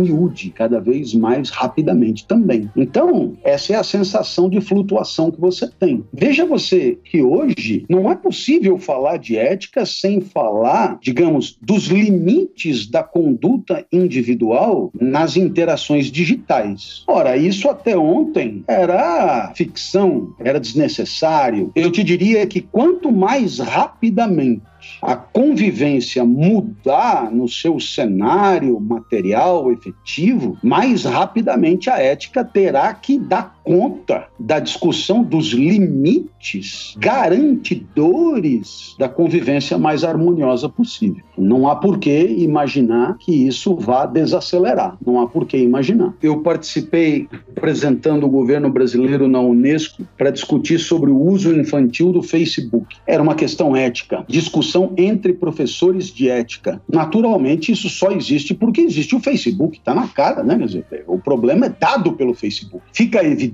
cada 0.50 0.80
vez 0.80 1.14
mais 1.14 1.50
rapidamente 1.50 2.26
também. 2.26 2.70
Então, 2.76 3.36
essa 3.42 3.72
é 3.72 3.76
a 3.76 3.82
sensação 3.82 4.48
de 4.48 4.60
flutuação 4.60 5.30
que 5.30 5.40
você 5.40 5.68
tem. 5.68 6.04
Veja 6.12 6.44
você 6.44 6.98
que 7.04 7.22
hoje 7.22 7.84
não 7.88 8.10
é 8.10 8.16
possível 8.16 8.78
falar 8.78 9.16
de 9.16 9.36
ética 9.36 9.84
sem 9.86 10.20
falar, 10.20 10.98
digamos, 11.00 11.58
dos 11.60 11.86
limites 11.86 12.86
da 12.86 13.02
conduta 13.02 13.84
individual 13.92 14.90
nas 14.98 15.36
interações 15.36 16.06
digitais. 16.10 17.04
Ora, 17.06 17.36
isso 17.36 17.68
até 17.68 17.96
ontem 17.96 18.64
era 18.66 19.52
ficção, 19.54 20.34
era 20.38 20.60
desnecessário. 20.60 21.72
Eu 21.74 21.90
te 21.90 22.02
diria 22.02 22.46
que 22.46 22.60
quanto 22.60 23.10
mais 23.10 23.58
rapidamente 23.58 24.62
a 25.02 25.16
convivência 25.16 26.24
mudar 26.24 27.30
no 27.30 27.48
seu 27.48 27.78
cenário 27.80 28.78
material 28.80 29.70
efetivo, 29.72 30.58
mais 30.62 31.04
rapidamente 31.04 31.90
a 31.90 31.98
ética 31.98 32.44
terá 32.44 32.92
que 32.94 33.18
dar 33.18 33.59
conta 33.62 34.26
da 34.38 34.58
discussão 34.58 35.22
dos 35.22 35.48
limites 35.48 36.94
garantidores 36.98 38.94
da 38.98 39.08
convivência 39.08 39.78
mais 39.78 40.04
harmoniosa 40.04 40.68
possível. 40.68 41.22
Não 41.36 41.68
há 41.68 41.76
por 41.76 41.98
que 41.98 42.26
imaginar 42.26 43.16
que 43.18 43.32
isso 43.32 43.74
vá 43.76 44.06
desacelerar. 44.06 44.96
Não 45.04 45.20
há 45.20 45.26
por 45.26 45.46
que 45.46 45.56
imaginar. 45.56 46.14
Eu 46.22 46.40
participei 46.40 47.28
apresentando 47.56 48.24
o 48.24 48.28
governo 48.28 48.70
brasileiro 48.70 49.28
na 49.28 49.40
Unesco 49.40 50.06
para 50.16 50.30
discutir 50.30 50.78
sobre 50.78 51.10
o 51.10 51.18
uso 51.18 51.54
infantil 51.54 52.12
do 52.12 52.22
Facebook. 52.22 52.96
Era 53.06 53.22
uma 53.22 53.34
questão 53.34 53.76
ética. 53.76 54.24
Discussão 54.28 54.92
entre 54.96 55.32
professores 55.32 56.12
de 56.12 56.28
ética. 56.28 56.80
Naturalmente, 56.90 57.72
isso 57.72 57.88
só 57.88 58.10
existe 58.10 58.54
porque 58.54 58.80
existe 58.80 59.14
o 59.14 59.20
Facebook, 59.20 59.78
está 59.78 59.94
na 59.94 60.08
cara, 60.08 60.42
né? 60.42 60.58
Quer 60.58 60.66
dizer, 60.66 61.04
o 61.06 61.18
problema 61.18 61.66
é 61.66 61.68
dado 61.68 62.12
pelo 62.12 62.34
Facebook. 62.34 62.82
Fica 62.92 63.24
evidente 63.24 63.49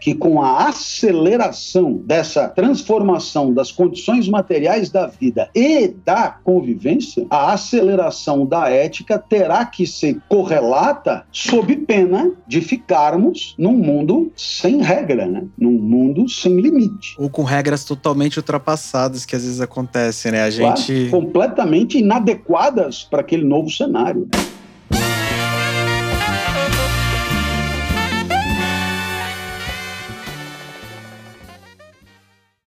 que 0.00 0.14
com 0.14 0.40
a 0.40 0.68
aceleração 0.68 1.94
dessa 2.04 2.48
transformação 2.48 3.52
das 3.52 3.70
condições 3.70 4.28
materiais 4.28 4.90
da 4.90 5.06
vida 5.06 5.50
e 5.54 5.88
da 5.88 6.30
convivência, 6.30 7.26
a 7.28 7.52
aceleração 7.52 8.46
da 8.46 8.68
ética 8.68 9.18
terá 9.18 9.64
que 9.64 9.86
ser 9.86 10.20
correlata 10.28 11.24
sob 11.30 11.76
pena 11.76 12.32
de 12.46 12.60
ficarmos 12.60 13.54
num 13.58 13.76
mundo 13.76 14.32
sem 14.36 14.82
regra, 14.82 15.26
né? 15.26 15.44
Num 15.58 15.72
mundo 15.72 16.28
sem 16.28 16.60
limite. 16.60 17.14
Ou 17.18 17.28
com 17.28 17.42
regras 17.42 17.84
totalmente 17.84 18.38
ultrapassadas 18.38 19.24
que 19.24 19.36
às 19.36 19.42
vezes 19.42 19.60
acontecem, 19.60 20.32
né? 20.32 20.42
A 20.42 20.50
gente. 20.50 21.08
Completamente 21.10 21.98
inadequadas 21.98 23.04
para 23.04 23.20
aquele 23.20 23.44
novo 23.44 23.70
cenário. 23.70 24.28